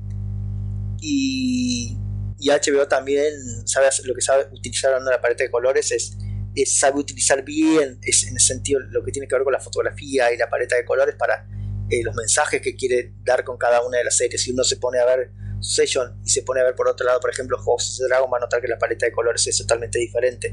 Y, 1.01 1.97
y 2.39 2.51
HBO 2.51 2.87
también 2.89 3.33
sabe 3.67 3.89
lo 4.05 4.15
que 4.15 4.21
sabe 4.21 4.49
utilizar 4.53 4.95
en 4.99 5.05
la 5.07 5.21
paleta 5.21 5.45
de 5.45 5.51
colores 5.51 5.91
es, 5.93 6.19
es, 6.55 6.79
sabe 6.79 7.01
utilizar 7.01 7.43
bien, 7.43 7.99
es 8.03 8.27
en 8.27 8.35
el 8.35 8.41
sentido 8.41 8.81
lo 8.81 9.03
que 9.03 9.13
tiene 9.13 9.27
que 9.27 9.35
ver 9.35 9.45
con 9.45 9.53
la 9.55 9.61
fotografía 9.61 10.31
y 10.33 10.37
la 10.37 10.51
paleta 10.51 10.77
de 10.77 10.85
colores 10.85 11.15
para 11.17 11.49
eh, 11.91 12.03
los 12.03 12.15
mensajes 12.15 12.61
que 12.61 12.77
quiere 12.77 13.15
dar 13.25 13.45
con 13.45 13.57
cada 13.57 13.83
una 13.83 13.99
de 13.99 14.05
las 14.05 14.17
series. 14.17 14.43
Si 14.43 14.53
uno 14.53 14.63
se 14.65 14.77
pone 14.77 14.99
a 14.99 15.07
ver 15.07 15.31
Session 15.61 16.21
y 16.25 16.29
se 16.29 16.43
pone 16.43 16.61
a 16.61 16.65
ver 16.65 16.75
por 16.75 16.89
otro 16.89 17.07
lado, 17.07 17.19
por 17.21 17.31
ejemplo, 17.31 17.57
House 17.59 18.01
of 18.01 18.09
Dragon, 18.09 18.31
va 18.33 18.37
a 18.37 18.41
notar 18.41 18.61
que 18.61 18.69
la 18.69 18.79
paleta 18.79 19.07
de 19.07 19.13
colores 19.13 19.47
es 19.47 19.57
totalmente 19.59 19.99
diferente. 19.99 20.53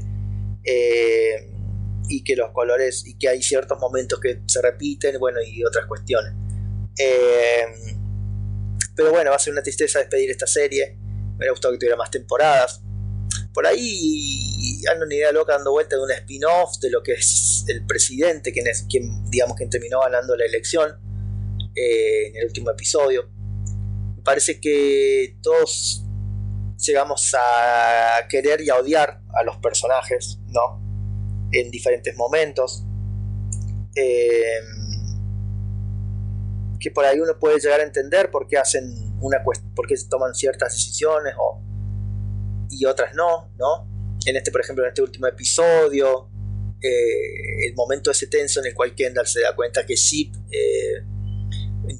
Eh, 0.64 1.52
y 2.08 2.22
que 2.24 2.36
los 2.36 2.52
colores, 2.52 3.04
y 3.06 3.18
que 3.18 3.28
hay 3.28 3.42
ciertos 3.42 3.78
momentos 3.78 4.20
que 4.20 4.40
se 4.46 4.62
repiten, 4.62 5.18
bueno, 5.18 5.40
y 5.42 5.64
otras 5.64 5.86
cuestiones. 5.86 6.32
Eh, 6.98 7.66
pero 8.94 9.10
bueno, 9.10 9.30
va 9.30 9.36
a 9.36 9.38
ser 9.38 9.52
una 9.52 9.62
tristeza 9.62 9.98
despedir 9.98 10.30
esta 10.30 10.46
serie. 10.46 10.96
Me 10.96 11.36
hubiera 11.36 11.52
gustado 11.52 11.72
que 11.72 11.78
tuviera 11.78 11.96
más 11.96 12.10
temporadas. 12.10 12.80
Por 13.52 13.66
ahí 13.66 14.82
anda 14.90 15.04
una 15.04 15.14
idea 15.14 15.32
loca 15.32 15.52
dando 15.54 15.72
vuelta 15.72 15.96
de 15.96 16.02
un 16.02 16.10
spin-off 16.10 16.78
de 16.80 16.90
lo 16.90 17.02
que 17.02 17.12
es 17.12 17.64
el 17.68 17.84
presidente, 17.84 18.52
quien 18.52 18.66
es 18.66 18.86
quien, 18.88 19.28
digamos, 19.30 19.56
quien 19.56 19.68
terminó 19.68 20.00
ganando 20.00 20.36
la 20.36 20.46
elección 20.46 21.05
eh, 21.76 22.28
en 22.28 22.36
el 22.36 22.46
último 22.46 22.70
episodio. 22.70 23.28
Me 24.16 24.22
parece 24.22 24.60
que 24.60 25.36
todos 25.42 26.04
llegamos 26.78 27.34
a 27.38 28.26
querer 28.28 28.60
y 28.62 28.70
a 28.70 28.76
odiar 28.76 29.22
a 29.34 29.44
los 29.44 29.58
personajes, 29.58 30.38
¿no? 30.48 30.82
En 31.52 31.70
diferentes 31.70 32.16
momentos. 32.16 32.84
Eh, 33.94 34.60
que 36.78 36.90
por 36.90 37.04
ahí 37.04 37.18
uno 37.18 37.38
puede 37.38 37.58
llegar 37.58 37.80
a 37.80 37.82
entender 37.82 38.30
por 38.30 38.46
qué 38.46 38.58
hacen 38.58 38.84
una 39.20 39.42
por 39.42 39.86
qué 39.86 39.94
toman 40.08 40.34
ciertas 40.34 40.74
decisiones 40.74 41.34
o, 41.38 41.62
y 42.70 42.84
otras 42.84 43.14
no, 43.14 43.50
¿no? 43.58 43.88
En 44.26 44.36
este, 44.36 44.50
por 44.50 44.60
ejemplo, 44.60 44.84
en 44.84 44.88
este 44.88 45.02
último 45.02 45.26
episodio, 45.26 46.30
eh, 46.82 47.66
el 47.66 47.74
momento 47.74 48.10
ese 48.10 48.26
tenso 48.26 48.60
en 48.60 48.66
el 48.66 48.74
cual 48.74 48.94
Kendall 48.94 49.26
se 49.26 49.40
da 49.40 49.54
cuenta 49.54 49.86
que 49.86 49.94
Sheep 49.94 50.34
eh, 50.50 51.04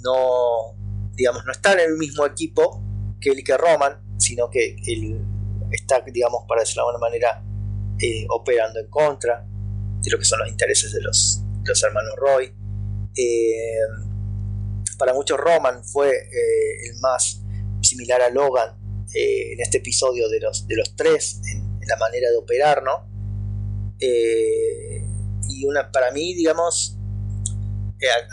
no, 0.02 0.76
digamos, 1.14 1.44
no 1.44 1.52
está 1.52 1.72
en 1.72 1.80
el 1.80 1.96
mismo 1.96 2.26
equipo 2.26 2.82
que 3.20 3.30
él 3.30 3.38
y 3.38 3.44
que 3.44 3.56
Roman, 3.56 4.00
sino 4.18 4.50
que 4.50 4.76
el, 4.86 5.20
está, 5.70 6.00
digamos, 6.00 6.44
para 6.48 6.60
decirlo 6.60 6.84
de 6.84 6.88
alguna 6.88 7.08
manera, 7.08 7.44
eh, 8.00 8.26
operando 8.30 8.80
en 8.80 8.88
contra 8.88 9.46
de 10.02 10.10
lo 10.10 10.18
que 10.18 10.24
son 10.24 10.38
los 10.40 10.48
intereses 10.48 10.92
de 10.92 11.00
los, 11.00 11.42
los 11.64 11.82
hermanos 11.82 12.14
Roy. 12.16 12.52
Eh, 13.16 13.78
para 14.98 15.14
muchos 15.14 15.38
Roman 15.38 15.84
fue 15.84 16.10
eh, 16.10 16.88
el 16.88 17.00
más 17.00 17.42
similar 17.82 18.20
a 18.22 18.30
Logan 18.30 18.76
en 19.14 19.60
este 19.60 19.78
episodio 19.78 20.28
de 20.28 20.40
los, 20.40 20.66
de 20.66 20.76
los 20.76 20.94
tres, 20.96 21.40
en, 21.54 21.64
la 21.88 21.96
manera 21.98 22.28
de 22.30 22.36
operar, 22.36 22.82
¿no? 22.82 23.08
y 24.00 25.64
una, 25.64 25.90
para 25.92 26.10
mí, 26.10 26.34
digamos, 26.34 26.98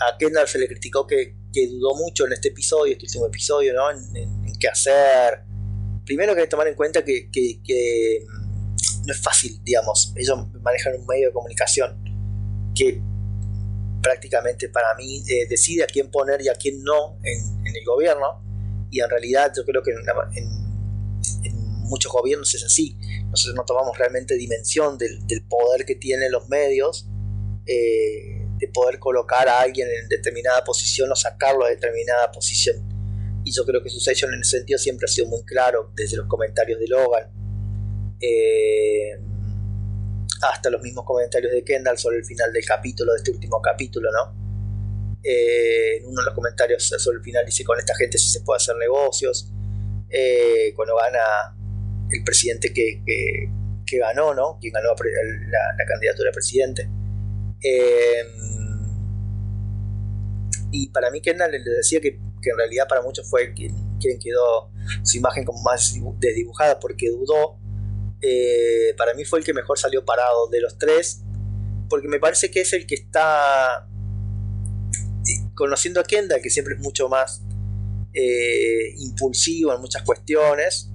a, 0.08 0.18
Kendall 0.18 0.48
se 0.48 0.60
le 0.60 0.68
criticó 0.68 1.06
que, 1.08 1.36
dudó 1.68 1.96
mucho 1.96 2.26
en 2.26 2.34
este 2.34 2.50
episodio, 2.50 2.94
este 2.94 3.06
último 3.06 3.28
episodio, 3.28 3.74
¿no? 3.74 3.92
En, 3.92 4.54
qué 4.60 4.68
hacer. 4.68 5.44
Primero 6.06 6.34
que 6.34 6.42
hay 6.42 6.46
que 6.48 6.52
tomar 6.52 6.68
en 6.68 6.76
cuenta 6.76 7.04
que 7.04 7.28
no 9.06 9.13
es 9.13 9.20
fácil, 9.20 9.60
digamos. 9.63 10.13
Ellos 10.16 10.38
manejan 10.62 10.96
un 11.00 11.06
medio 11.06 11.28
de 11.28 11.34
comunicación 11.34 12.02
que 12.76 13.02
prácticamente 14.02 14.70
para 14.70 14.94
mí 14.96 15.24
eh, 15.28 15.48
decide 15.50 15.84
a 15.84 15.88
quién 15.88 16.12
poner 16.12 16.42
y 16.42 16.50
a 16.50 16.56
quién 16.56 16.84
no 16.84 17.18
en, 17.24 17.76
el 17.76 17.86
gobierno. 17.86 18.44
Y 18.92 19.02
en 19.02 19.10
realidad 19.10 19.52
yo 19.56 19.66
creo 19.66 19.82
que 19.82 19.92
en, 19.92 20.63
muchos 21.86 22.12
gobiernos 22.12 22.54
es 22.54 22.63
así. 22.63 22.98
Nosotros 23.30 23.56
no 23.56 23.66
tomamos 23.66 23.98
realmente 23.98 24.36
dimensión 24.36 24.98
del, 24.98 25.20
poder 25.48 25.86
que 25.86 25.96
tienen 25.96 26.32
los 26.32 26.50
medios. 26.50 27.08
Eh, 27.66 28.33
de 28.63 28.71
poder 28.71 28.97
colocar 28.97 29.47
a 29.49 29.60
alguien 29.60 29.89
en 29.89 30.08
determinada 30.08 30.63
posición 30.63 31.12
o 31.12 31.15
sacarlo 31.15 31.65
de 31.65 31.71
determinada 31.71 32.32
posición. 32.32 32.78
Y 33.43 33.52
yo 33.52 33.65
creo 33.65 33.84
que 33.84 33.89
Succession 33.89 34.34
en 34.34 34.39
ese 34.39 34.58
sentido 34.58 34.80
siempre 34.80 35.06
ha 35.06 35.08
sido 35.10 35.28
muy 35.28 35.43
claro, 35.43 35.91
desde 35.95 36.15
los 36.15 36.28
comentarios 36.28 36.80
de 36.80 36.88
Logan, 36.88 37.30
eh, 38.21 39.19
hasta 40.41 40.69
los 40.69 40.82
mismos 40.82 41.04
comentarios 41.04 41.52
de 41.52 41.63
Kendall 41.63 41.97
sobre 41.97 42.17
el 42.17 42.26
final 42.26 42.54
del 42.54 42.63
capítulo, 42.65 43.12
de 43.12 43.17
este 43.17 43.32
último 43.32 43.62
capítulo, 43.62 44.10
¿no? 44.12 44.43
Eh, 45.23 45.97
en 45.97 46.06
uno 46.06 46.21
de 46.21 46.26
los 46.26 46.34
comentarios 46.34 46.88
sobre 46.88 47.17
el 47.17 47.23
final 47.23 47.45
dice, 47.45 47.65
con 47.65 47.78
esta 47.78 47.95
gente 47.95 48.17
sí 48.17 48.30
se 48.30 48.41
puede 48.41 48.58
hacer 48.58 48.78
negocios. 48.78 49.52
Eh, 50.10 50.73
cuando 50.73 50.95
gana 50.95 51.58
el 52.10 52.23
presidente 52.23 52.73
que, 52.73 53.49
ganó, 53.99 54.34
¿no? 54.34 54.58
Quien 54.60 54.73
ganó 54.73 54.89
la, 54.89 55.86
candidatura 55.86 56.30
a 56.30 56.34
presidente. 56.34 56.89
Y 60.73 60.89
para 60.89 61.12
mí 61.12 61.21
Kendall 61.21 61.52
le 61.52 61.60
decía 61.60 62.02
que, 62.02 62.08
en 62.10 62.58
realidad 62.58 62.88
para 62.89 63.02
muchos 63.02 63.30
fue 63.30 63.54
quien, 63.54 63.73
quien 64.02 64.19
quedó 64.19 64.71
su 65.04 65.17
imagen 65.17 65.45
como 65.45 65.62
más 65.62 65.93
desdibujada 66.19 66.80
porque 66.80 67.10
dudó. 67.10 67.60
Eh, 68.21 68.93
para 68.97 69.13
mí 69.13 69.23
fue 69.23 69.39
el 69.39 69.45
que 69.45 69.54
mejor 69.54 69.78
salió 69.78 70.04
parado 70.04 70.47
de 70.49 70.62
los 70.62 70.78
tres, 70.78 71.23
porque 71.89 72.08
me 72.08 72.19
parece 72.19 72.49
que 72.52 72.62
es 72.62 72.73
el 72.73 72.88
que 72.88 72.95
está 72.95 73.88
eh, 75.28 75.49
conociendo 75.56 75.99
a 75.99 76.04
Kendall, 76.04 76.41
que 76.41 76.49
siempre 76.49 76.76
es 76.76 76.82
mucho 76.82 77.08
más 77.08 77.43
eh, 78.13 78.93
impulsivo 78.97 79.73
en 79.73 79.82
muchas 79.82 80.04
cuestiones, 80.04 80.89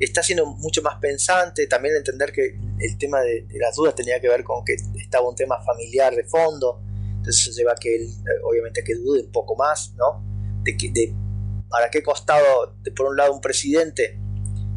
está 0.00 0.22
siendo 0.22 0.46
mucho 0.46 0.82
más 0.82 0.98
pensante, 1.00 1.66
también 1.68 1.94
entender 1.96 2.32
que 2.32 2.58
el 2.78 2.98
tema 2.98 3.20
de, 3.20 3.46
las 3.54 3.76
dudas 3.76 3.94
tenía 3.94 4.20
que 4.20 4.28
ver 4.28 4.44
con 4.44 4.64
que 4.64 4.74
estaba 4.98 5.28
un 5.28 5.34
tema 5.34 5.60
familiar 5.62 6.14
de 6.14 6.24
fondo, 6.24 6.80
entonces 7.16 7.42
eso 7.42 7.56
lleva 7.56 7.72
a 7.72 7.76
que 7.76 7.96
él, 7.96 8.08
obviamente, 8.44 8.82
que 8.84 8.94
dude 8.94 9.22
un 9.22 9.32
poco 9.32 9.56
más, 9.56 9.94
¿no? 9.96 10.24
De, 10.62 10.76
que, 10.76 10.90
de 10.90 11.14
para 11.68 11.90
qué 11.90 12.02
costado, 12.02 12.76
de, 12.82 12.92
por 12.92 13.06
un 13.06 13.16
lado, 13.16 13.32
un 13.32 13.40
presidente 13.40 14.18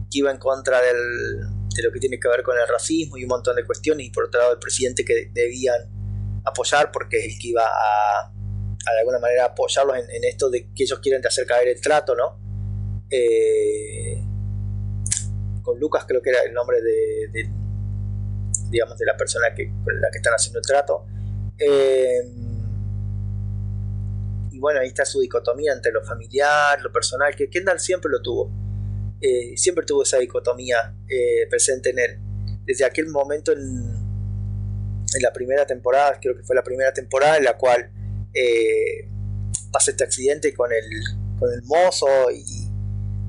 que 0.10 0.20
iba 0.20 0.32
en 0.32 0.38
contra 0.38 0.82
de 0.82 1.84
lo 1.84 1.92
que 1.92 2.00
tiene 2.00 2.20
que 2.20 2.28
ver 2.28 2.44
con 2.44 2.58
el 2.58 2.68
racismo 2.68 3.18
y 3.18 3.24
un 3.24 3.30
montón 3.30 3.56
de 3.56 3.66
cuestiones, 3.66 4.08
y 4.08 4.10
por 4.10 4.26
otro 4.26 4.40
lado 4.40 4.54
el 4.54 4.60
presidente 4.60 5.06
que 5.06 5.30
debían 5.34 6.00
apoyar 6.46 6.92
porque 6.92 7.20
es 7.20 7.34
el 7.34 7.40
que 7.40 7.50
iba 7.50 7.64
a, 7.64 8.32
de 8.32 9.00
alguna 9.00 9.20
manera 9.20 9.46
apoyarlos 9.46 9.98
en, 9.98 10.24
esto 10.24 10.50
de 10.50 10.72
que 10.74 10.84
ellos 10.84 11.00
quieren 11.00 11.26
hacer 11.26 11.46
caer 11.46 11.68
el 11.68 11.82
trato, 11.82 12.16
¿no? 12.16 12.40
Eh, 13.10 14.24
con 15.62 15.80
Lucas 15.80 16.06
creo 16.08 16.22
que 16.22 16.30
era 16.32 16.42
el 16.42 16.54
nombre 16.54 16.82
de, 16.82 17.50
digamos 18.70 18.98
de 18.98 19.06
la 19.06 19.18
persona 19.18 19.54
que, 19.56 19.72
con 19.84 20.00
la 20.00 20.10
que 20.12 20.18
están 20.18 20.34
haciendo 20.34 20.60
el 20.60 20.66
trato. 20.66 21.06
Eh, 21.58 22.22
y 24.52 24.60
bueno, 24.60 24.80
ahí 24.80 24.88
está 24.88 25.06
su 25.06 25.20
dicotomía 25.20 25.74
entre 25.74 25.92
lo 25.92 26.04
familiar, 26.04 26.82
lo 26.82 26.92
personal, 26.92 27.36
que 27.36 27.50
Kendall 27.50 27.80
siempre 27.80 28.12
lo 28.12 28.22
tuvo 28.22 28.52
eh, 29.22 29.58
siempre 29.58 29.86
tuvo 29.86 30.04
esa 30.04 30.18
dicotomía 30.18 30.96
eh, 31.08 31.46
presente 31.50 31.90
en 31.90 32.00
él. 32.00 32.20
Desde 32.66 32.86
aquel 32.86 33.08
momento 33.08 33.52
en, 33.52 33.60
en, 33.60 35.22
la 35.22 35.34
primera 35.34 35.66
temporada, 35.66 36.18
creo 36.22 36.38
que 36.38 36.44
fue 36.44 36.56
la 36.56 36.64
primera 36.64 36.94
temporada 36.94 37.38
en 37.38 37.44
la 37.44 37.58
cual 37.58 37.92
eh, 38.34 39.10
pasa 39.72 39.92
este 39.92 40.06
accidente 40.06 40.54
con 40.54 40.72
el, 40.72 40.90
con 41.38 41.52
el 41.52 41.62
mozo 41.64 42.08
y, 42.32 42.72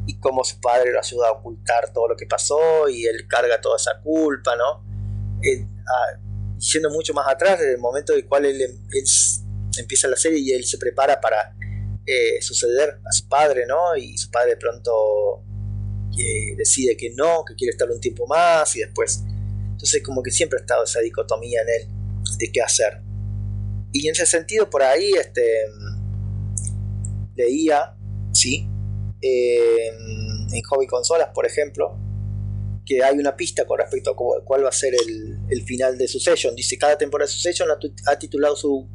y 0.06 0.20
cómo 0.20 0.44
su 0.44 0.60
padre 0.60 0.92
lo 0.92 1.00
ayuda 1.00 1.28
a 1.28 1.32
ocultar 1.32 1.92
todo 1.92 2.08
lo 2.08 2.16
que 2.16 2.26
pasó 2.26 2.88
y 2.88 3.06
él 3.06 3.26
carga 3.26 3.60
toda 3.60 3.76
esa 3.76 4.00
culpa, 4.00 4.54
¿no? 4.54 4.84
Yendo 5.42 6.90
mucho 6.90 7.14
más 7.14 7.26
atrás, 7.28 7.58
desde 7.58 7.74
el 7.74 7.80
momento 7.80 8.12
en 8.12 8.20
el 8.20 8.26
cual 8.26 8.44
él, 8.46 8.60
empieza 9.78 10.08
la 10.08 10.16
serie 10.16 10.38
y 10.40 10.52
él 10.52 10.64
se 10.64 10.78
prepara 10.78 11.20
para 11.20 11.56
suceder 12.40 13.00
a 13.04 13.12
su 13.12 13.28
padre, 13.28 13.66
¿no? 13.66 13.96
Y 13.96 14.18
su 14.18 14.30
padre 14.30 14.56
pronto 14.56 15.44
que 16.16 16.54
decide 16.56 16.96
que 16.96 17.10
no, 17.14 17.44
que 17.44 17.54
quiere 17.54 17.70
estar 17.70 17.88
un 17.88 18.00
tiempo 18.00 18.26
más 18.26 18.74
y 18.76 18.80
después. 18.80 19.22
Entonces 19.70 20.02
como 20.02 20.22
que 20.22 20.30
siempre 20.30 20.58
ha 20.58 20.62
estado 20.62 20.84
esa 20.84 21.00
dicotomía 21.00 21.62
en 21.62 21.68
él 21.68 21.88
de 22.38 22.52
qué 22.52 22.60
hacer. 22.60 23.00
Y 23.92 24.08
en 24.08 24.12
ese 24.12 24.26
sentido 24.26 24.68
por 24.68 24.82
ahí 24.82 25.12
este, 25.12 25.42
leía, 27.36 27.96
¿sí? 28.32 28.66
en 29.22 30.62
Hobby 30.68 30.86
Consolas, 30.86 31.28
por 31.34 31.46
ejemplo, 31.46 31.99
que 32.90 33.04
hay 33.04 33.16
una 33.16 33.36
pista 33.36 33.64
con 33.66 33.78
respecto 33.78 34.10
a 34.10 34.44
cuál 34.44 34.64
va 34.64 34.68
a 34.68 34.72
ser 34.72 34.92
el, 34.94 35.62
final 35.62 35.96
de 35.96 36.08
Succession. 36.08 36.56
Dice, 36.56 36.76
cada 36.76 36.98
temporada 36.98 37.28
de 37.28 37.32
Succession 37.32 37.68
ha, 37.70 38.18
titulado 38.18 38.56
su 38.56 38.88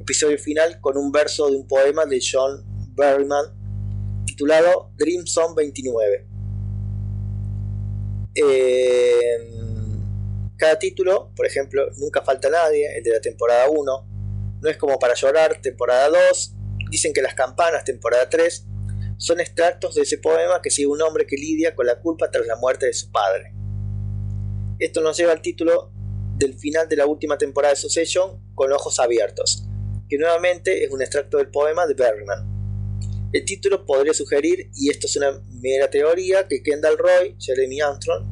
episodio 0.00 0.38
final 0.38 0.80
con 0.80 0.96
un 0.96 1.12
verso 1.12 1.50
de 1.50 1.56
un 1.56 1.68
poema 1.68 2.06
de 2.06 2.20
John 2.22 2.64
Berryman 2.96 3.44
titulado 4.24 4.92
Dream 4.96 5.26
Zone 5.26 5.52
29. 5.58 6.26
Eh, 8.34 9.50
cada 10.56 10.78
título, 10.78 11.30
por 11.36 11.44
ejemplo, 11.44 11.82
Nunca 11.98 12.22
falta 12.22 12.48
nadie, 12.48 12.96
el 12.96 13.04
de 13.04 13.10
la 13.10 13.20
temporada 13.20 13.68
1, 13.68 14.08
No 14.62 14.70
es 14.70 14.78
como 14.78 14.98
para 14.98 15.12
llorar, 15.12 15.60
temporada 15.60 16.08
2, 16.08 16.54
Dicen 16.90 17.12
que 17.12 17.20
las 17.20 17.34
campanas, 17.34 17.84
temporada 17.84 18.26
3, 18.26 18.68
son 19.24 19.40
extractos 19.40 19.94
de 19.94 20.02
ese 20.02 20.18
poema 20.18 20.60
que 20.62 20.70
sigue 20.70 20.86
un 20.86 21.00
hombre 21.00 21.26
que 21.26 21.36
lidia 21.36 21.74
con 21.74 21.86
la 21.86 21.98
culpa 21.98 22.30
tras 22.30 22.46
la 22.46 22.56
muerte 22.56 22.84
de 22.84 22.92
su 22.92 23.10
padre. 23.10 23.54
Esto 24.78 25.00
nos 25.00 25.16
lleva 25.16 25.32
al 25.32 25.40
título 25.40 25.90
del 26.36 26.58
final 26.58 26.90
de 26.90 26.96
la 26.96 27.06
última 27.06 27.38
temporada 27.38 27.72
de 27.72 27.80
Succession, 27.80 28.38
Con 28.54 28.70
ojos 28.70 29.00
abiertos, 29.00 29.64
que 30.10 30.18
nuevamente 30.18 30.84
es 30.84 30.90
un 30.90 31.00
extracto 31.00 31.38
del 31.38 31.48
poema 31.48 31.86
de 31.86 31.94
Bergman. 31.94 33.30
El 33.32 33.46
título 33.46 33.86
podría 33.86 34.12
sugerir, 34.12 34.70
y 34.76 34.90
esto 34.90 35.06
es 35.06 35.16
una 35.16 35.42
mera 35.62 35.88
teoría, 35.88 36.46
que 36.46 36.62
Kendall 36.62 36.98
Roy, 36.98 37.34
Jeremy 37.40 37.80
Armstrong, 37.80 38.26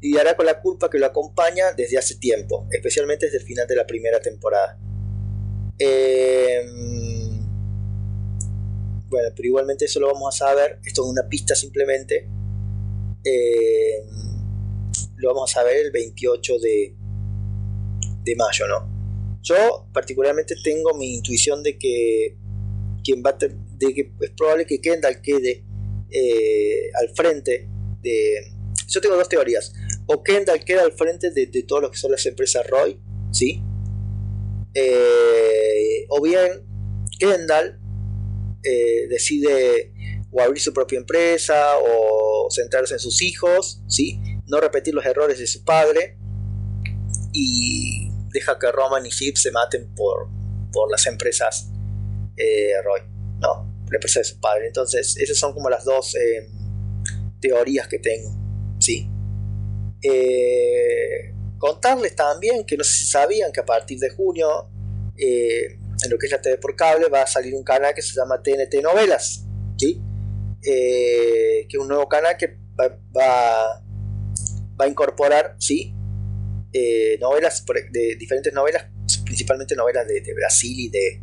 lidiará 0.00 0.34
con 0.34 0.46
la 0.46 0.60
culpa 0.60 0.90
que 0.90 0.98
lo 0.98 1.06
acompaña 1.06 1.66
desde 1.76 1.96
hace 1.96 2.16
tiempo, 2.16 2.66
especialmente 2.72 3.26
desde 3.26 3.38
el 3.38 3.44
final 3.44 3.68
de 3.68 3.76
la 3.76 3.86
primera 3.86 4.18
temporada. 4.18 4.80
Em, 5.78 7.13
pero 9.34 9.46
igualmente 9.46 9.84
eso 9.86 10.00
lo 10.00 10.12
vamos 10.12 10.34
a 10.34 10.46
saber, 10.46 10.78
esto 10.84 11.02
es 11.02 11.08
una 11.08 11.28
pista 11.28 11.54
simplemente. 11.54 12.28
Em, 13.24 14.04
lo 15.16 15.34
vamos 15.34 15.50
a 15.50 15.60
saber 15.60 15.76
el 15.76 15.90
28 15.90 16.58
de, 16.58 16.96
de 18.24 18.36
mayo, 18.36 18.66
¿no? 18.68 19.40
Yo 19.42 19.88
particularmente 19.92 20.54
tengo 20.62 20.94
mi 20.94 21.14
intuición 21.14 21.62
de 21.62 21.78
que 21.78 22.36
quien 23.04 23.22
va 23.22 23.36
de 23.38 23.94
que 23.94 24.12
es 24.20 24.30
probable 24.30 24.64
que 24.66 24.80
Kendall 24.80 25.20
quede 25.20 25.64
eh, 26.10 26.90
al 26.94 27.14
frente 27.14 27.68
de... 28.02 28.52
Yo 28.88 29.00
tengo 29.00 29.16
dos 29.16 29.28
teorías. 29.28 29.72
O 30.06 30.22
Kendall 30.22 30.64
queda 30.64 30.82
al 30.82 30.92
frente 30.92 31.30
de, 31.30 31.46
de 31.46 31.62
todo 31.64 31.82
lo 31.82 31.90
que 31.90 31.98
son 31.98 32.12
las 32.12 32.24
empresas 32.26 32.66
Roy, 32.66 32.98
¿sí? 33.32 33.62
Eh, 34.74 36.06
o 36.08 36.20
bien 36.22 36.64
Kendall 37.18 37.78
eh, 38.64 39.06
decide 39.08 39.92
o 40.30 40.40
abrir 40.40 40.60
su 40.60 40.72
propia 40.72 40.98
empresa 40.98 41.78
o 41.78 42.48
centrarse 42.50 42.94
en 42.94 43.00
sus 43.00 43.22
hijos, 43.22 43.82
¿sí? 43.88 44.20
No 44.46 44.60
repetir 44.60 44.94
los 44.94 45.06
errores 45.06 45.38
de 45.38 45.46
su 45.46 45.64
padre 45.64 46.18
y 47.32 48.10
deja 48.32 48.58
que 48.58 48.70
Roman 48.72 49.06
y 49.06 49.10
Chip 49.10 49.36
se 49.36 49.52
maten 49.52 49.94
por, 49.94 50.28
por 50.72 50.90
las 50.90 51.06
empresas 51.06 51.70
Roy, 52.84 53.00
¿no? 53.40 53.72
la 53.90 53.96
empresa 53.96 54.18
de 54.20 54.24
su 54.24 54.40
padre. 54.40 54.66
Entonces, 54.66 55.16
esas 55.18 55.38
son 55.38 55.52
como 55.52 55.70
las 55.70 55.84
dos 55.84 56.16
teorías 57.40 57.86
que 57.86 57.98
tengo. 58.00 58.44
¿sí? 58.80 59.08
Eh, 60.02 61.32
contarles 61.58 62.14
también 62.14 62.64
que 62.66 62.76
no 62.76 62.84
sé 62.84 62.92
si 62.92 63.06
sabían 63.06 63.52
que 63.52 63.60
a 63.60 63.64
partir 63.64 63.98
de 63.98 64.10
junio, 64.10 64.68
eh, 65.16 65.78
en 66.02 66.10
lo 66.10 66.18
que 66.18 66.26
es 66.26 66.32
la 66.32 66.40
TV 66.40 66.58
por 66.58 66.74
cable, 66.76 67.08
va 67.08 67.22
a 67.22 67.26
salir 67.26 67.54
un 67.54 67.62
canal 67.62 67.94
que 67.94 68.02
se 68.02 68.14
llama 68.14 68.42
TNT 68.42 68.82
Novelas, 68.82 69.46
¿sí? 69.78 70.00
Eh, 70.62 71.66
que 71.68 71.76
es 71.76 71.78
un 71.78 71.88
nuevo 71.88 72.08
canal 72.08 72.36
que 72.36 72.56
va, 72.78 72.98
va, 73.16 73.84
a 74.78 74.88
incorporar, 74.88 75.56
¿sí? 75.58 75.94
novelas 77.20 77.64
de 77.92 78.16
diferentes 78.16 78.52
novelas, 78.52 78.86
principalmente 79.24 79.76
novelas 79.76 80.08
de, 80.08 80.34
Brasil 80.34 80.74
y 80.76 80.88
de, 80.88 81.22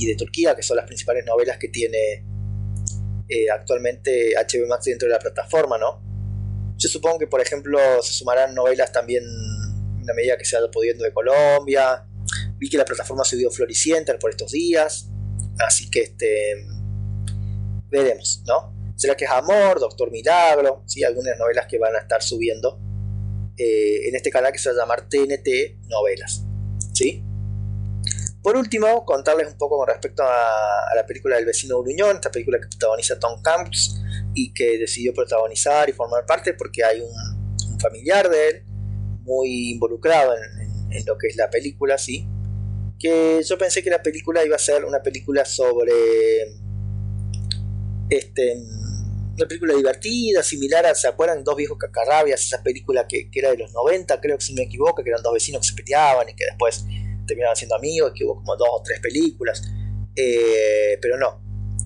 y 0.00 0.06
de 0.06 0.16
Turquía, 0.16 0.56
que 0.56 0.62
son 0.62 0.76
las 0.76 0.86
principales 0.86 1.24
novelas 1.24 1.56
que 1.56 1.68
tiene 1.68 2.26
actualmente 3.52 4.32
HBO 4.34 4.66
Max 4.66 4.86
dentro 4.86 5.06
de 5.06 5.14
la 5.14 5.20
plataforma, 5.20 5.78
¿no? 5.78 6.02
Yo 6.80 6.88
supongo 6.88 7.18
que, 7.18 7.26
por 7.26 7.42
ejemplo, 7.42 7.78
se 8.02 8.14
sumarán 8.14 8.54
novelas 8.54 8.90
también 8.90 9.22
en 9.22 10.06
la 10.06 10.14
medida 10.14 10.38
que 10.38 10.46
se 10.46 10.56
vaya 10.56 10.70
pudiendo 10.70 11.04
de 11.04 11.12
Colombia. 11.12 12.06
Vi 12.60 12.70
que 12.70 12.78
la 12.78 12.84
plataforma 12.84 13.24
se 13.24 13.36
vio 13.36 13.50
floriciente 13.50 14.14
por 14.14 14.30
estos 14.30 14.52
días. 14.52 15.08
Así 15.58 15.90
que 15.90 16.00
este 16.02 16.66
veremos, 17.90 18.44
¿no? 18.46 18.94
¿Será 18.96 19.16
que 19.16 19.24
es 19.24 19.30
Amor, 19.30 19.80
Doctor 19.80 20.12
Milagro? 20.12 20.84
¿sí? 20.86 21.02
Algunas 21.02 21.36
novelas 21.38 21.66
que 21.66 21.78
van 21.78 21.96
a 21.96 22.00
estar 22.00 22.22
subiendo 22.22 22.78
eh, 23.56 24.08
en 24.08 24.14
este 24.14 24.30
canal 24.30 24.52
que 24.52 24.58
se 24.58 24.68
va 24.68 24.74
a 24.76 24.78
llamar 24.78 25.08
TNT 25.08 25.88
Novelas. 25.88 26.44
¿sí? 26.92 27.24
Por 28.42 28.56
último, 28.56 29.04
contarles 29.04 29.48
un 29.48 29.58
poco 29.58 29.76
con 29.78 29.88
respecto 29.88 30.22
a, 30.22 30.94
la 30.94 31.04
película 31.06 31.36
del 31.36 31.44
vecino 31.44 31.82
Gruñón, 31.82 32.16
esta 32.16 32.30
película 32.30 32.58
que 32.58 32.68
protagoniza 32.68 33.18
Tom 33.18 33.40
Hanks, 33.44 34.00
y 34.34 34.54
que 34.54 34.78
decidió 34.78 35.12
protagonizar 35.12 35.90
y 35.90 35.92
formar 35.92 36.24
parte 36.24 36.54
porque 36.54 36.82
hay 36.84 37.00
un, 37.00 37.78
familiar 37.78 38.28
de 38.28 38.48
él 38.48 38.62
muy 39.22 39.72
involucrado 39.72 40.34
en, 40.34 41.04
lo 41.06 41.16
que 41.16 41.28
es 41.28 41.36
la 41.36 41.48
película, 41.48 41.98
sí. 41.98 42.26
Que 43.00 43.40
yo 43.42 43.56
pensé 43.56 43.82
que 43.82 43.90
la 43.90 44.02
película 44.02 44.44
iba 44.44 44.56
a 44.56 44.58
ser 44.58 44.84
una 44.84 45.02
película 45.02 45.44
sobre. 45.44 45.92
Este. 48.10 48.56
Una 49.36 49.48
película 49.48 49.74
divertida, 49.74 50.42
similar 50.42 50.86
a. 50.86 50.94
¿Se 50.94 51.08
acuerdan? 51.08 51.42
Dos 51.42 51.56
viejos 51.56 51.78
cacarrabias, 51.78 52.44
esa 52.44 52.62
película 52.62 53.08
que, 53.08 53.30
era 53.32 53.50
de 53.50 53.56
los 53.56 53.72
90, 53.72 54.20
creo 54.20 54.36
que 54.36 54.44
si 54.44 54.52
me 54.52 54.62
equivoco, 54.62 55.02
que 55.02 55.08
eran 55.08 55.22
dos 55.22 55.32
vecinos 55.32 55.62
que 55.62 55.68
se 55.68 55.74
peleaban 55.74 56.28
y 56.28 56.34
que 56.34 56.44
después 56.44 56.84
terminaban 57.26 57.56
siendo 57.56 57.76
amigos, 57.76 58.12
que 58.14 58.24
hubo 58.24 58.36
como 58.36 58.54
dos 58.56 58.68
o 58.70 58.82
tres 58.84 59.00
películas. 59.00 59.62
Eh, 60.14 60.98
pero 61.00 61.16
no, 61.16 61.42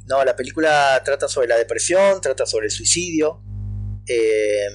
no, 0.06 0.24
la 0.24 0.34
película 0.34 1.00
trata 1.04 1.28
sobre 1.28 1.48
la 1.48 1.56
depresión, 1.56 2.20
trata 2.20 2.44
sobre 2.44 2.66
el 2.66 2.72
suicidio. 2.72 3.40
Eh, 4.06 4.66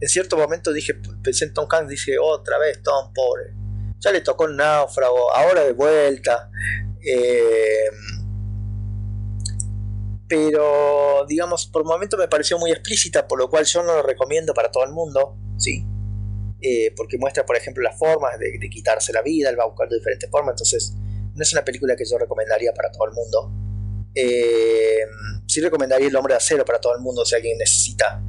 en 0.00 0.08
cierto 0.08 0.36
momento 0.36 0.72
dije, 0.72 0.94
pensé 1.22 1.46
en 1.46 1.54
Tom 1.54 1.66
Hanks, 1.70 1.88
dije, 1.88 2.18
otra 2.20 2.58
vez 2.58 2.82
Tom, 2.82 3.12
pobre. 3.12 3.61
Ya 4.02 4.10
le 4.10 4.20
tocó 4.20 4.44
un 4.44 4.56
náufrago, 4.56 5.32
ahora 5.32 5.64
de 5.64 5.72
vuelta. 5.72 6.50
Eh, 7.04 7.88
pero, 10.28 11.24
digamos, 11.28 11.66
por 11.66 11.84
momento 11.84 12.16
me 12.16 12.26
pareció 12.26 12.58
muy 12.58 12.72
explícita, 12.72 13.28
por 13.28 13.38
lo 13.38 13.48
cual 13.48 13.64
yo 13.64 13.82
no 13.82 13.94
lo 13.94 14.02
recomiendo 14.02 14.54
para 14.54 14.70
todo 14.70 14.84
el 14.84 14.90
mundo, 14.90 15.36
¿sí? 15.58 15.84
Eh, 16.60 16.92
porque 16.96 17.18
muestra, 17.18 17.44
por 17.44 17.56
ejemplo, 17.56 17.82
las 17.82 17.98
formas 17.98 18.38
de, 18.38 18.58
quitarse 18.70 19.12
la 19.12 19.22
vida, 19.22 19.50
él 19.50 19.58
va 19.58 19.66
buscando 19.66 19.94
diferentes 19.94 20.30
formas, 20.30 20.54
entonces 20.54 20.94
no 21.34 21.42
es 21.42 21.52
una 21.52 21.64
película 21.64 21.94
que 21.96 22.04
yo 22.04 22.18
recomendaría 22.18 22.72
para 22.72 22.90
todo 22.90 23.04
el 23.06 23.12
mundo. 23.12 23.52
Eh, 24.14 25.04
sí 25.46 25.60
recomendaría 25.60 26.08
El 26.08 26.16
Hombre 26.16 26.34
de 26.34 26.38
Acero 26.38 26.64
para 26.64 26.80
todo 26.80 26.94
el 26.94 27.02
mundo, 27.02 27.24
si 27.24 27.34
alguien 27.34 27.58
necesita, 27.58 28.22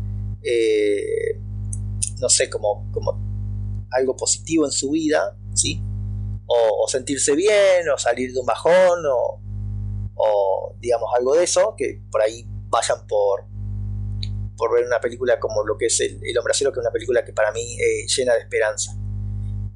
no 2.19 2.29
sé, 2.29 2.49
como, 2.49 2.91
como 2.91 3.87
algo 3.91 4.15
positivo 4.15 4.65
en 4.65 4.71
su 4.71 4.91
vida, 4.91 5.37
¿sí? 5.53 5.81
O, 6.45 6.87
sentirse 6.87 7.35
bien, 7.35 7.89
o 7.93 7.97
salir 7.97 8.33
de 8.33 8.39
un 8.39 8.45
bajón, 8.45 9.03
o, 9.05 10.75
digamos 10.79 11.09
algo 11.17 11.35
de 11.35 11.43
eso, 11.45 11.75
que 11.77 12.01
por 12.11 12.21
ahí 12.21 12.45
vayan 12.69 13.07
por, 13.07 13.45
por 14.57 14.73
ver 14.73 14.85
una 14.85 14.99
película 14.99 15.39
como 15.39 15.63
lo 15.63 15.77
que 15.77 15.85
es 15.85 15.99
El, 16.01 16.15
Hombre 16.37 16.51
de 16.51 16.51
Acero, 16.51 16.71
que 16.71 16.79
es 16.79 16.83
una 16.83 16.91
película 16.91 17.23
que 17.23 17.33
para 17.33 17.51
mí 17.51 17.79
eh, 17.79 18.05
llena 18.07 18.33
de 18.33 18.39
esperanza. 18.39 18.91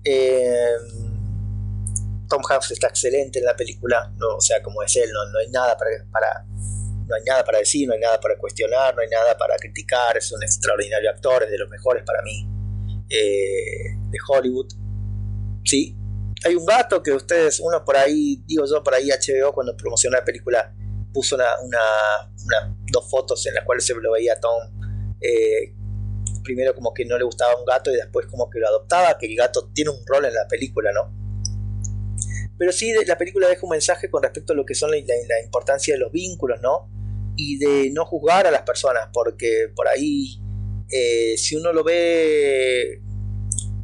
Eh, 0.03 0.75
Tom 2.27 2.41
Hanks 2.47 2.71
está 2.71 2.87
excelente 2.87 3.39
en 3.39 3.45
la 3.45 3.55
película, 3.55 4.13
no, 4.17 4.35
o 4.35 4.41
sea, 4.41 4.61
como 4.61 4.83
es 4.83 4.95
él, 4.97 5.09
no, 5.11 5.25
no 5.31 5.39
hay 5.39 5.49
nada 5.49 5.77
para, 5.77 5.91
para, 6.11 6.45
no 7.07 7.15
hay 7.15 7.23
nada 7.25 7.43
para 7.43 7.59
decir, 7.59 7.87
no 7.87 7.93
hay 7.93 7.99
nada 7.99 8.19
para 8.19 8.37
cuestionar, 8.37 8.93
no 8.95 9.01
hay 9.01 9.07
nada 9.07 9.37
para 9.37 9.55
criticar, 9.55 10.17
es 10.17 10.31
un 10.31 10.43
extraordinario 10.43 11.09
actor, 11.09 11.43
es 11.43 11.49
de 11.49 11.57
los 11.57 11.69
mejores 11.69 12.03
para 12.05 12.21
mí 12.23 12.47
eh, 13.09 13.95
de 14.09 14.17
Hollywood. 14.27 14.67
Sí, 15.67 15.97
hay 16.45 16.55
un 16.55 16.65
gato 16.65 17.03
que 17.03 17.11
ustedes, 17.11 17.59
uno 17.59 17.83
por 17.83 17.97
ahí, 17.97 18.41
digo 18.47 18.63
yo 18.65 18.81
por 18.81 18.93
ahí 18.95 19.09
HBO 19.09 19.51
cuando 19.51 19.75
promocionó 19.75 20.17
la 20.17 20.23
película 20.23 20.73
puso 21.13 21.35
una, 21.35 21.59
una, 21.61 22.77
dos 22.91 23.09
fotos 23.09 23.45
en 23.47 23.55
las 23.55 23.65
cuales 23.65 23.85
se 23.85 23.93
lo 23.95 24.13
veía 24.13 24.33
a 24.33 24.39
Tom 24.39 24.77
eh, 25.21 25.73
primero 26.43 26.73
como 26.73 26.93
que 26.93 27.05
no 27.05 27.17
le 27.17 27.25
gustaba 27.25 27.57
un 27.59 27.65
gato 27.65 27.91
y 27.91 27.95
después 27.95 28.25
como 28.27 28.49
que 28.49 28.59
lo 28.59 28.67
adoptaba, 28.67 29.17
que 29.17 29.25
el 29.25 29.35
gato 29.35 29.69
tiene 29.73 29.91
un 29.91 29.99
rol 30.05 30.25
en 30.25 30.33
la 30.33 30.47
película, 30.47 30.91
¿no? 30.93 31.13
Pero 32.57 32.71
sí, 32.71 32.93
la 33.05 33.17
película 33.17 33.47
deja 33.47 33.61
un 33.63 33.71
mensaje 33.71 34.09
con 34.09 34.23
respecto 34.23 34.53
a 34.53 34.55
lo 34.55 34.65
que 34.65 34.73
son 34.73 34.89
la, 34.91 34.97
importancia 35.43 35.93
de 35.93 35.99
los 35.99 36.11
vínculos, 36.11 36.59
¿no? 36.61 36.89
Y 37.35 37.57
de 37.59 37.91
no 37.91 38.05
juzgar 38.05 38.47
a 38.47 38.51
las 38.51 38.63
personas, 38.63 39.09
porque 39.13 39.67
por 39.75 39.87
ahí, 39.87 40.41
eh, 40.89 41.37
si 41.37 41.55
uno 41.55 41.73
lo 41.73 41.83
ve, 41.83 43.01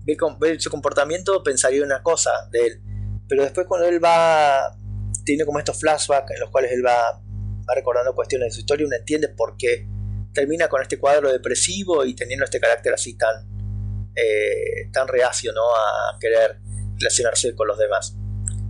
ve, 0.05 0.59
su 0.59 0.69
comportamiento, 0.69 1.43
pensaría 1.43 1.83
una 1.83 2.01
cosa 2.03 2.31
de 2.51 2.67
él. 2.67 2.81
Pero 3.27 3.43
después 3.43 3.67
cuando 3.67 3.87
él 3.87 4.03
va, 4.03 4.77
tiene 5.25 5.45
como 5.45 5.59
estos 5.59 5.79
flashbacks 5.79 6.31
en 6.31 6.39
los 6.39 6.49
cuales 6.49 6.71
él 6.71 6.85
va, 6.85 7.21
va 7.21 7.75
recordando 7.75 8.13
cuestiones 8.13 8.47
de 8.47 8.51
su 8.51 8.59
historia, 8.61 8.85
uno 8.85 8.95
entiende 8.95 9.29
por 9.29 9.55
qué 9.57 9.87
termina 10.33 10.67
con 10.67 10.81
este 10.81 10.97
cuadro 10.97 11.31
depresivo 11.31 12.03
y 12.05 12.15
teniendo 12.15 12.45
este 12.45 12.59
carácter 12.59 12.93
así 12.93 13.15
tan, 13.15 13.47
eh, 14.15 14.89
tan 14.91 15.07
reacio, 15.07 15.53
¿no? 15.53 15.61
A 15.61 16.17
querer 16.19 16.59
relacionarse 16.97 17.55
con 17.55 17.67
los 17.67 17.77
demás. 17.77 18.15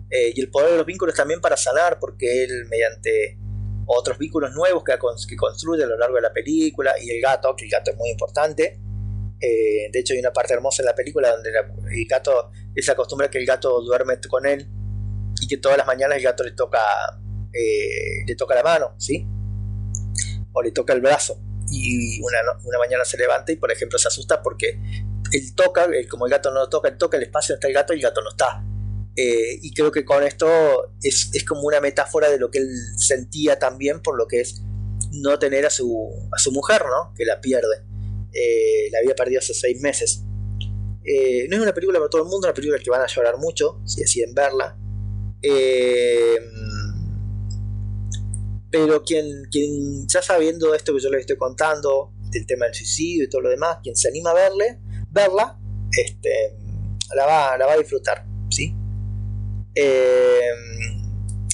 Eh, 0.10 0.34
y 0.36 0.42
el 0.42 0.52
poder 0.52 0.72
de 0.72 0.78
los 0.78 0.86
vínculos 0.86 1.16
también 1.16 1.42
para 1.42 1.58
sanar, 1.58 2.00
porque 2.00 2.44
él 2.44 2.66
mediante 2.70 3.40
otros 3.86 4.18
vínculos 4.18 4.54
nuevos 4.54 4.84
que, 4.84 4.94
que, 4.94 5.36
construye 5.36 5.84
a 5.84 5.88
lo 5.88 5.98
largo 5.98 6.16
de 6.16 6.22
la 6.22 6.34
película, 6.34 6.94
y 7.02 7.10
el 7.10 7.22
gato, 7.22 7.56
que 7.56 7.66
el 7.66 7.72
gato 7.72 7.92
es 7.92 7.98
muy 7.98 8.10
importante. 8.10 8.80
Eh, 9.44 9.90
de 9.92 10.00
hecho 10.00 10.14
hay 10.14 10.20
una 10.20 10.32
parte 10.32 10.54
hermosa 10.54 10.84
en 10.84 10.86
la 10.86 10.96
película 10.96 11.32
donde 11.32 11.50
el 11.50 12.06
gato, 12.08 12.52
él 12.74 12.84
se 12.84 12.92
acostumbra 12.92 13.30
que 13.30 13.40
el 13.40 13.46
gato 13.46 13.82
duerme 13.82 14.20
con 14.30 14.46
él 14.46 14.70
y 15.42 15.48
que 15.48 15.58
todas 15.58 15.78
las 15.78 15.86
mañanas 15.86 16.18
el 16.18 16.24
gato 16.24 16.44
le 16.44 16.52
toca, 16.52 16.80
eh, 17.52 18.24
le 18.26 18.36
toca 18.36 18.56
la 18.56 18.64
mano, 18.64 18.96
¿sí? 18.98 19.28
O 20.54 20.62
le 20.62 20.72
toca 20.72 20.94
el 20.94 21.02
brazo. 21.02 21.42
Y 21.70 22.22
una, 22.22 22.38
una 22.64 22.78
mañana 22.78 23.04
se 23.04 23.18
levanta 23.18 23.52
y 23.52 23.56
por 23.58 23.72
ejemplo 23.72 23.98
se 23.98 24.08
asusta 24.08 24.42
porque 24.42 24.80
él 25.32 25.56
toca, 25.56 25.88
como 26.10 26.26
el 26.26 26.32
gato 26.32 26.52
no 26.52 26.62
lo 26.62 26.70
toca, 26.70 26.90
él 26.90 26.98
toca 26.98 27.18
el 27.18 27.24
espacio 27.24 27.56
donde 27.56 27.60
está 27.60 27.68
el 27.68 27.74
gato 27.74 27.94
y 27.94 27.98
el 27.98 28.04
gato 28.04 28.22
no 28.22 28.30
está 28.30 28.64
eh, 29.16 29.60
y 29.62 29.74
creo 29.74 29.92
que 29.92 30.06
con 30.06 30.24
esto 30.24 30.48
es, 31.02 31.32
como 31.48 31.62
una 31.64 31.80
metáfora 31.80 32.30
de 32.30 32.40
lo 32.40 32.50
que 32.50 32.60
él 32.60 32.70
sentía 32.98 33.60
también 33.60 34.02
por 34.02 34.18
lo 34.18 34.28
que 34.28 34.42
es 34.42 34.64
no 35.12 35.38
tener 35.38 35.66
a 35.66 35.70
su, 35.70 36.10
a 36.32 36.40
su 36.40 36.52
mujer, 36.52 36.84
¿no? 36.86 37.14
Que 37.16 37.26
la 37.26 37.40
pierde. 37.40 37.84
Eh, 38.34 38.90
la 38.92 39.00
había 39.00 39.16
perdido 39.16 39.40
hace 39.40 39.54
seis 39.54 39.80
meses. 39.82 40.24
Eh, 41.06 41.48
no 41.50 41.58
es 41.58 41.62
una 41.62 41.74
película 41.74 42.00
para 42.00 42.10
todo 42.10 42.24
el 42.24 42.30
mundo, 42.30 42.48
es 42.48 42.50
una 42.50 42.54
película 42.54 42.80
que 42.80 42.90
van 42.90 43.02
a 43.02 43.08
llorar 43.08 43.38
mucho 43.38 43.82
si 43.86 44.02
deciden 44.02 44.34
verla. 44.34 44.78
pero 48.72 49.04
quien, 49.04 49.44
quien 49.52 50.08
ya 50.08 50.22
sabiendo 50.22 50.74
esto 50.74 50.94
que 50.96 51.02
yo 51.02 51.10
les 51.10 51.22
estoy 51.22 51.38
contando, 51.38 52.14
del 52.34 52.46
tema 52.46 52.66
del 52.66 52.74
suicidio 52.74 53.26
y 53.26 53.30
todo 53.30 53.42
lo 53.42 53.50
demás, 53.50 53.78
quien 53.84 53.96
se 53.96 54.10
anima 54.10 54.32
a 54.32 54.34
verle, 54.34 54.80
verla, 55.12 55.60
este, 55.92 56.58
la, 57.16 57.26
va, 57.26 57.58
la 57.58 57.66
va 57.66 57.74
a 57.74 57.78
disfrutar. 57.78 58.26
¿sí? 58.50 58.76
Eh, 59.76 60.52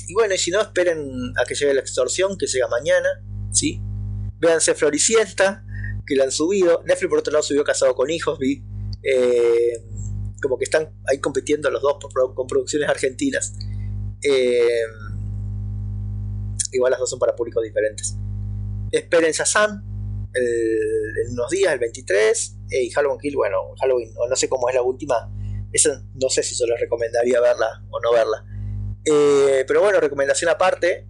y 0.07 0.13
bueno, 0.13 0.33
y 0.33 0.37
si 0.37 0.51
no, 0.51 0.61
esperen 0.61 1.33
a 1.37 1.45
que 1.45 1.55
llegue 1.55 1.73
la 1.73 1.81
extorsión, 1.81 2.37
que 2.37 2.47
llega 2.47 2.67
mañana, 2.67 3.07
¿sí? 3.51 3.81
Véanse 4.39 4.73
Floricienta, 4.73 5.63
que 6.09 6.15
la 6.15 6.25
han 6.25 6.31
subido. 6.31 6.81
Netflix, 6.85 7.09
por 7.09 7.19
otro 7.19 7.31
lado, 7.31 7.43
subió 7.43 7.63
Casado 7.63 7.93
con 7.93 8.09
Hijos, 8.09 8.39
vi. 8.39 8.63
Eh, 9.03 9.81
como 10.41 10.57
que 10.57 10.63
están 10.63 10.89
ahí 11.05 11.19
compitiendo 11.19 11.69
los 11.69 11.81
dos 11.81 11.97
con 12.35 12.47
producciones 12.47 12.89
argentinas. 12.89 13.53
Eh, 14.23 14.83
igual 16.71 16.91
las 16.91 16.99
dos 16.99 17.09
son 17.09 17.19
para 17.19 17.35
públicos 17.35 17.63
diferentes. 17.63 18.15
Esperen 18.91 19.31
Shazam 19.31 19.85
en 20.33 21.31
unos 21.31 21.49
días, 21.51 21.73
el 21.73 21.79
23. 21.79 22.57
y 22.71 22.89
Halloween 22.89 23.19
Kill, 23.19 23.35
bueno, 23.35 23.57
Halloween, 23.79 24.11
o 24.17 24.27
no 24.27 24.35
sé 24.35 24.49
cómo 24.49 24.69
es 24.69 24.75
la 24.75 24.81
última 24.81 25.31
esa 25.71 26.03
no 26.15 26.29
sé 26.29 26.41
si 26.41 26.55
yo 26.55 26.65
les 26.65 26.79
recomendaría 26.79 27.39
verla 27.39 27.83
o 27.91 27.99
no 27.99 28.11
verla. 28.11 28.43
Eh, 29.05 29.63
pero 29.67 29.81
bueno, 29.81 29.99
recomendación 29.99 30.49
aparte, 30.49 31.07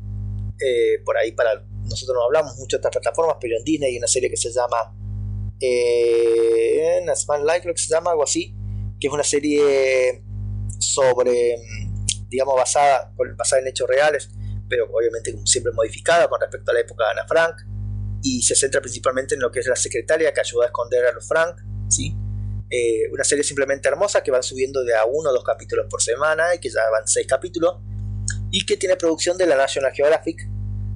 por 1.05 1.17
ahí 1.17 1.31
para 1.31 1.65
nosotros 1.89 2.15
no 2.15 2.23
hablamos 2.23 2.55
mucho 2.57 2.77
de 2.77 2.81
estas 2.81 2.91
plataformas, 2.91 3.37
pero 3.39 3.57
en 3.57 3.63
Disney 3.63 3.91
hay 3.91 3.97
una 3.97 4.07
serie 4.07 4.29
que 4.29 4.37
se 4.37 4.51
llama 4.51 4.95
eh, 5.59 7.03
Small 7.15 7.45
Light, 7.45 7.63
creo 7.63 7.73
que 7.73 7.81
se 7.81 7.93
llama, 7.93 8.11
algo 8.11 8.23
así, 8.23 8.55
que 8.99 9.07
es 9.07 9.13
una 9.13 9.23
serie 9.23 10.23
sobre, 10.79 11.55
digamos, 12.29 12.55
basada, 12.55 13.13
basada 13.37 13.61
en 13.61 13.67
hechos 13.67 13.87
reales, 13.87 14.29
pero 14.69 14.85
obviamente 14.93 15.35
siempre 15.45 15.73
modificada 15.73 16.27
con 16.29 16.39
respecto 16.39 16.71
a 16.71 16.73
la 16.75 16.81
época 16.81 17.05
de 17.05 17.11
Ana 17.11 17.27
Frank, 17.27 17.55
y 18.21 18.41
se 18.41 18.55
centra 18.55 18.81
principalmente 18.81 19.35
en 19.35 19.41
lo 19.41 19.51
que 19.51 19.59
es 19.59 19.67
la 19.67 19.75
secretaria 19.75 20.33
que 20.33 20.41
ayuda 20.41 20.65
a 20.65 20.67
esconder 20.67 21.05
a 21.05 21.11
los 21.13 21.27
Frank, 21.27 21.57
¿sí? 21.89 22.15
Eh, 22.69 23.09
una 23.11 23.23
serie 23.23 23.43
simplemente 23.43 23.87
hermosa 23.87 24.21
que 24.21 24.29
van 24.29 24.43
subiendo 24.43 24.83
de 24.83 24.95
a 24.95 25.05
uno 25.05 25.31
o 25.31 25.33
dos 25.33 25.43
capítulos 25.43 25.87
por 25.89 26.01
semana 26.01 26.53
y 26.53 26.59
que 26.59 26.69
ya 26.69 26.81
van 26.91 27.07
seis 27.07 27.25
capítulos 27.25 27.77
y 28.51 28.65
que 28.65 28.77
tiene 28.77 28.95
producción 28.95 29.37
de 29.37 29.47
la 29.47 29.55
National 29.55 29.91
Geographic. 29.91 30.47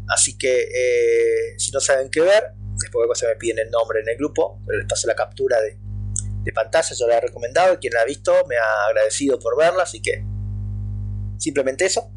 Así 0.09 0.37
que 0.37 0.63
eh, 0.63 1.55
si 1.57 1.71
no 1.71 1.79
saben 1.79 2.09
qué 2.09 2.21
ver, 2.21 2.51
después 2.81 3.07
se 3.17 3.27
me 3.27 3.35
piden 3.35 3.59
el 3.59 3.69
nombre 3.69 4.01
en 4.01 4.09
el 4.09 4.17
grupo, 4.17 4.61
les 4.67 4.87
paso 4.87 5.07
la 5.07 5.15
captura 5.15 5.57
de, 5.61 5.77
pantalla, 6.53 6.93
yo 6.93 7.07
la 7.07 7.17
he 7.17 7.21
recomendado 7.21 7.79
quien 7.79 7.93
la 7.93 8.01
ha 8.01 8.05
visto 8.05 8.33
me 8.47 8.57
ha 8.57 8.85
agradecido 8.89 9.39
por 9.39 9.57
verla, 9.57 9.83
así 9.83 10.01
que 10.01 10.23
simplemente 11.37 11.85
eso. 11.85 12.11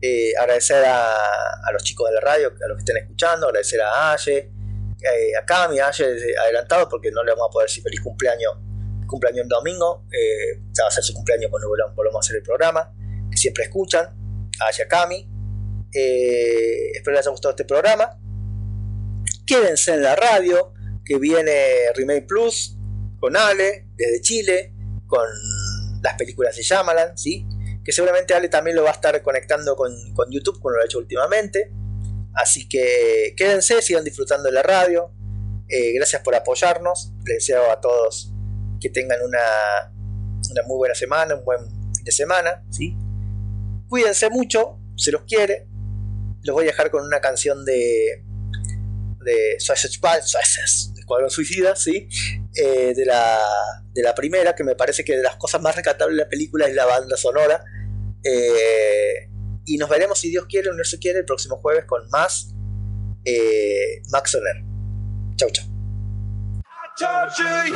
Eh, 0.00 0.32
agradecer 0.36 0.84
a, 0.84 1.70
los 1.72 1.82
chicos 1.84 2.08
de 2.08 2.14
la 2.16 2.20
radio, 2.20 2.48
a 2.48 2.68
los 2.68 2.76
que 2.76 2.80
estén 2.80 2.96
escuchando, 2.96 3.46
agradecer 3.46 3.80
a 3.80 4.12
Aye, 4.12 4.50
a 5.38 5.44
Cami, 5.44 5.78
a 5.78 5.88
Aye 5.88 6.36
adelantado 6.38 6.88
porque 6.88 7.10
no 7.10 7.22
le 7.22 7.32
vamos 7.32 7.48
a 7.48 7.50
poder 7.50 7.68
decir 7.68 7.82
feliz 7.82 8.00
cumpleaños 8.00 8.52
cumpleaños 9.12 9.42
el 9.42 9.48
domingo, 9.48 10.06
eh, 10.10 10.58
va 10.80 10.88
a 10.88 10.90
ser 10.90 11.04
su 11.04 11.12
cumpleaños 11.12 11.50
cuando 11.50 11.68
volvamos 11.68 12.16
a 12.16 12.20
hacer 12.20 12.36
el 12.36 12.42
programa, 12.42 12.92
que 13.30 13.36
siempre 13.36 13.64
escuchan, 13.64 14.06
a 14.58 14.70
Yakami. 14.70 15.28
Eh, 15.94 16.92
espero 16.94 17.16
les 17.16 17.26
haya 17.26 17.30
gustado 17.30 17.50
este 17.50 17.64
programa. 17.64 18.18
Quédense 19.46 19.94
en 19.94 20.02
la 20.02 20.16
radio, 20.16 20.72
que 21.04 21.18
viene 21.18 21.52
Remake 21.94 22.26
Plus 22.26 22.76
con 23.20 23.36
Ale, 23.36 23.88
desde 23.96 24.20
Chile, 24.20 24.74
con 25.06 25.26
las 26.02 26.14
películas 26.14 26.56
de 26.56 26.62
Shyamalan, 26.62 27.16
¿sí? 27.16 27.46
que 27.84 27.92
seguramente 27.92 28.34
Ale 28.34 28.48
también 28.48 28.76
lo 28.76 28.84
va 28.84 28.90
a 28.90 28.94
estar 28.94 29.20
conectando 29.22 29.74
con, 29.76 29.92
YouTube, 30.30 30.60
como 30.60 30.76
lo 30.76 30.82
ha 30.82 30.84
hecho 30.84 30.98
últimamente. 30.98 31.72
Así 32.34 32.68
que 32.68 33.34
quédense, 33.36 33.82
sigan 33.82 34.04
disfrutando 34.04 34.44
de 34.44 34.52
la 34.52 34.62
radio. 34.62 35.12
Eh, 35.68 35.92
gracias 35.94 36.22
por 36.22 36.34
apoyarnos. 36.34 37.12
Les 37.24 37.38
deseo 37.38 37.70
a 37.70 37.80
todos 37.80 38.32
que 38.80 38.90
tengan 38.90 39.20
una, 39.22 39.92
una 40.50 40.62
muy 40.66 40.76
buena 40.76 40.94
semana, 40.94 41.34
un 41.34 41.44
buen 41.44 41.60
fin 41.94 42.04
de 42.04 42.12
semana, 42.12 42.64
¿sí? 42.70 42.96
Cuídense 43.88 44.30
mucho, 44.30 44.78
se 44.96 45.12
los 45.12 45.22
quiere. 45.24 45.68
Los 46.42 46.54
voy 46.54 46.64
a 46.64 46.68
dejar 46.68 46.90
con 46.90 47.04
una 47.04 47.20
canción 47.20 47.64
de 47.64 48.22
de 49.24 49.56
Suicide 49.58 49.90
de 50.94 51.00
Escuadrón 51.00 51.30
Suicida, 51.30 51.76
¿sí? 51.76 52.08
Eh, 52.54 52.92
de, 52.94 53.04
la, 53.04 53.38
de 53.92 54.02
la 54.02 54.14
primera, 54.14 54.54
que 54.54 54.64
me 54.64 54.74
parece 54.74 55.04
que 55.04 55.16
de 55.16 55.22
las 55.22 55.36
cosas 55.36 55.60
más 55.62 55.74
rescatables 55.74 56.16
de 56.16 56.24
la 56.24 56.28
película 56.28 56.66
es 56.66 56.74
la 56.74 56.86
banda 56.86 57.16
sonora. 57.16 57.64
Eh, 58.24 59.28
y 59.64 59.78
nos 59.78 59.88
veremos, 59.88 60.18
si 60.18 60.30
Dios 60.30 60.46
quiere, 60.48 60.70
o 60.70 60.84
se 60.84 60.98
quiere, 60.98 61.20
el 61.20 61.24
próximo 61.24 61.56
jueves 61.58 61.84
con 61.84 62.08
más 62.10 62.52
eh, 63.24 64.02
Max 64.10 64.30
Soler. 64.30 64.56
Chau, 65.36 65.50
chau. 65.50 65.66
torture 66.98 67.72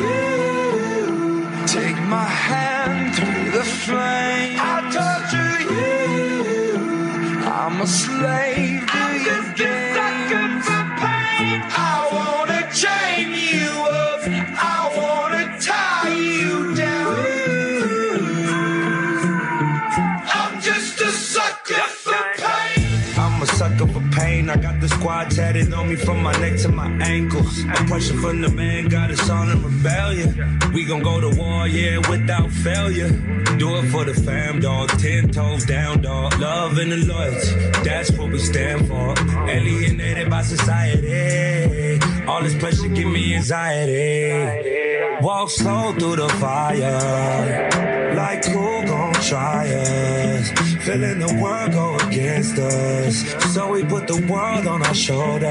slave 7.87 8.96
pain. 24.17 24.49
I 24.49 24.57
got 24.57 24.81
the 24.81 24.89
squad 24.89 25.31
tatted 25.31 25.73
on 25.73 25.89
me 25.89 25.97
from 25.97 26.23
my 26.23 26.33
neck 26.41 26.59
to 26.61 26.69
my 26.71 26.91
ankles. 27.03 27.65
I'm 27.69 27.87
pressure 27.87 28.15
from 28.15 28.41
the 28.41 28.49
man, 28.49 28.89
got 28.89 29.11
us 29.11 29.29
on 29.29 29.51
in 29.51 29.63
rebellion. 29.63 30.29
We 30.73 30.85
gon' 30.85 31.03
go 31.03 31.21
to 31.21 31.31
war, 31.39 31.69
yeah, 31.69 31.99
without 32.09 32.51
failure. 32.51 33.11
Do 33.59 33.77
it 33.77 33.87
for 33.93 34.05
the 34.05 34.15
fam, 34.15 34.61
dog. 34.61 34.89
Ten 34.99 35.29
toes 35.29 35.65
down, 35.65 36.03
dog. 36.03 36.39
Love 36.41 36.79
and 36.79 36.93
the 36.93 36.97
loyalty, 37.13 37.53
that's 37.85 38.11
what 38.13 38.31
we 38.31 38.39
stand 38.39 38.89
for. 38.89 39.15
Alienated 39.49 40.31
by 40.31 40.43
society. 40.43 42.01
All 42.27 42.43
this 42.43 42.57
pressure 42.57 42.89
give 42.89 43.09
me 43.09 43.35
anxiety. 43.35 44.67
Walk 45.21 45.51
slow 45.51 45.93
through 45.93 46.17
the 46.17 46.29
fire. 46.41 48.15
Like 48.15 48.45
who 48.45 48.87
gon' 48.87 49.15
try 49.15 49.69
us? 49.69 50.76
Feeling 50.87 51.19
the 51.19 51.35
world 51.43 51.73
go 51.73 51.97
against 52.07 52.59
us. 52.61 53.25
So 53.53 53.73
we 53.73 53.83
put 53.85 54.07
the 54.07 54.25
world 54.31 54.69
on 54.69 54.87
our 54.87 54.95
shoulders. 54.95 55.51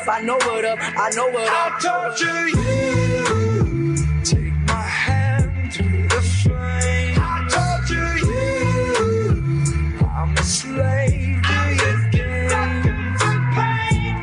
I 0.09 0.21
know 0.21 0.35
what 0.37 0.65
up, 0.65 0.79
I 0.81 1.09
know 1.15 1.29
what 1.29 1.49
I'll 1.49 1.73
up. 1.73 1.81
torture 2.17 2.49
you. 2.49 3.95
Take 4.23 4.53
my 4.67 4.73
hand 4.81 5.73
through 5.73 6.07
the 6.09 6.21
flame. 6.21 7.17
I'll 7.19 7.49
torture 7.49 8.17
you. 8.19 10.07
I'm 10.07 10.33
a 10.37 10.43
slave 10.43 11.41
to 11.43 11.75
your 11.81 12.09
game. 12.11 12.51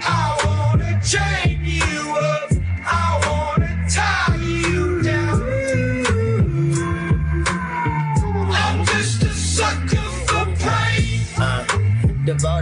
I 0.02 0.38
wanna 0.44 1.00
chain 1.02 1.60
you 1.64 2.14
up. 2.16 2.50
I 2.84 3.20
wanna 3.26 3.86
tie 3.90 4.36
you 4.36 5.02
down. 5.02 5.42
I'm 8.38 8.84
just 8.86 9.22
a 9.24 9.30
sucker 9.30 9.96
for 10.28 10.46
pain. 10.64 11.22
uh, 11.38 11.64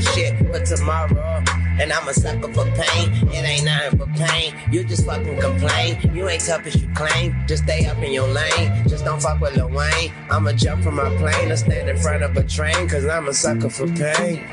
shit 0.00 0.38
for 0.38 0.60
tomorrow. 0.64 1.42
And 1.78 1.92
I'm 1.92 2.08
a 2.08 2.14
sucker 2.14 2.52
for 2.52 2.64
pain. 2.64 3.12
It 3.28 3.44
ain't 3.44 3.66
nothing 3.66 3.98
but 3.98 4.08
pain. 4.14 4.54
You 4.72 4.82
just 4.82 5.04
fucking 5.04 5.38
complain. 5.38 5.98
You 6.14 6.26
ain't 6.28 6.42
tough 6.42 6.66
as 6.66 6.80
you 6.80 6.88
claim. 6.94 7.36
Just 7.46 7.64
stay 7.64 7.84
up 7.86 7.98
in 7.98 8.12
your 8.12 8.28
lane. 8.28 8.88
Just 8.88 9.04
don't 9.04 9.20
fuck 9.20 9.40
with 9.40 9.56
Lil 9.56 9.68
Wayne. 9.68 10.10
I'ma 10.30 10.52
jump 10.52 10.82
from 10.82 10.96
my 10.96 11.14
plane 11.16 11.52
or 11.52 11.56
stand 11.56 11.90
in 11.90 11.98
front 11.98 12.22
of 12.22 12.34
a 12.36 12.42
train. 12.44 12.88
Cause 12.88 13.04
I'm 13.04 13.28
a 13.28 13.34
sucker 13.34 13.68
for 13.68 13.86
pain. 13.88 14.48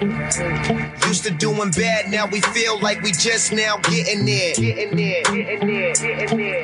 Used 1.07 1.23
to 1.23 1.31
doing 1.31 1.71
bad, 1.71 2.11
now 2.11 2.27
we 2.27 2.41
feel 2.41 2.79
like 2.79 3.01
we 3.01 3.11
just 3.13 3.53
now 3.53 3.77
getting 3.77 4.25
there. 4.25 4.53
Getting 4.55 4.95
there, 4.97 5.23
getting 5.23 5.67
there, 5.67 5.93
getting 5.93 6.37
there. 6.37 6.63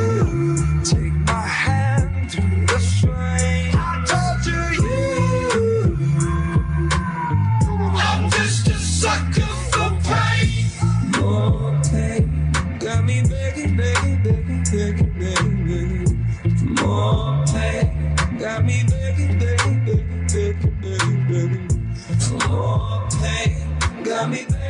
thing 23.21 24.03
got 24.03 24.29
me. 24.29 24.60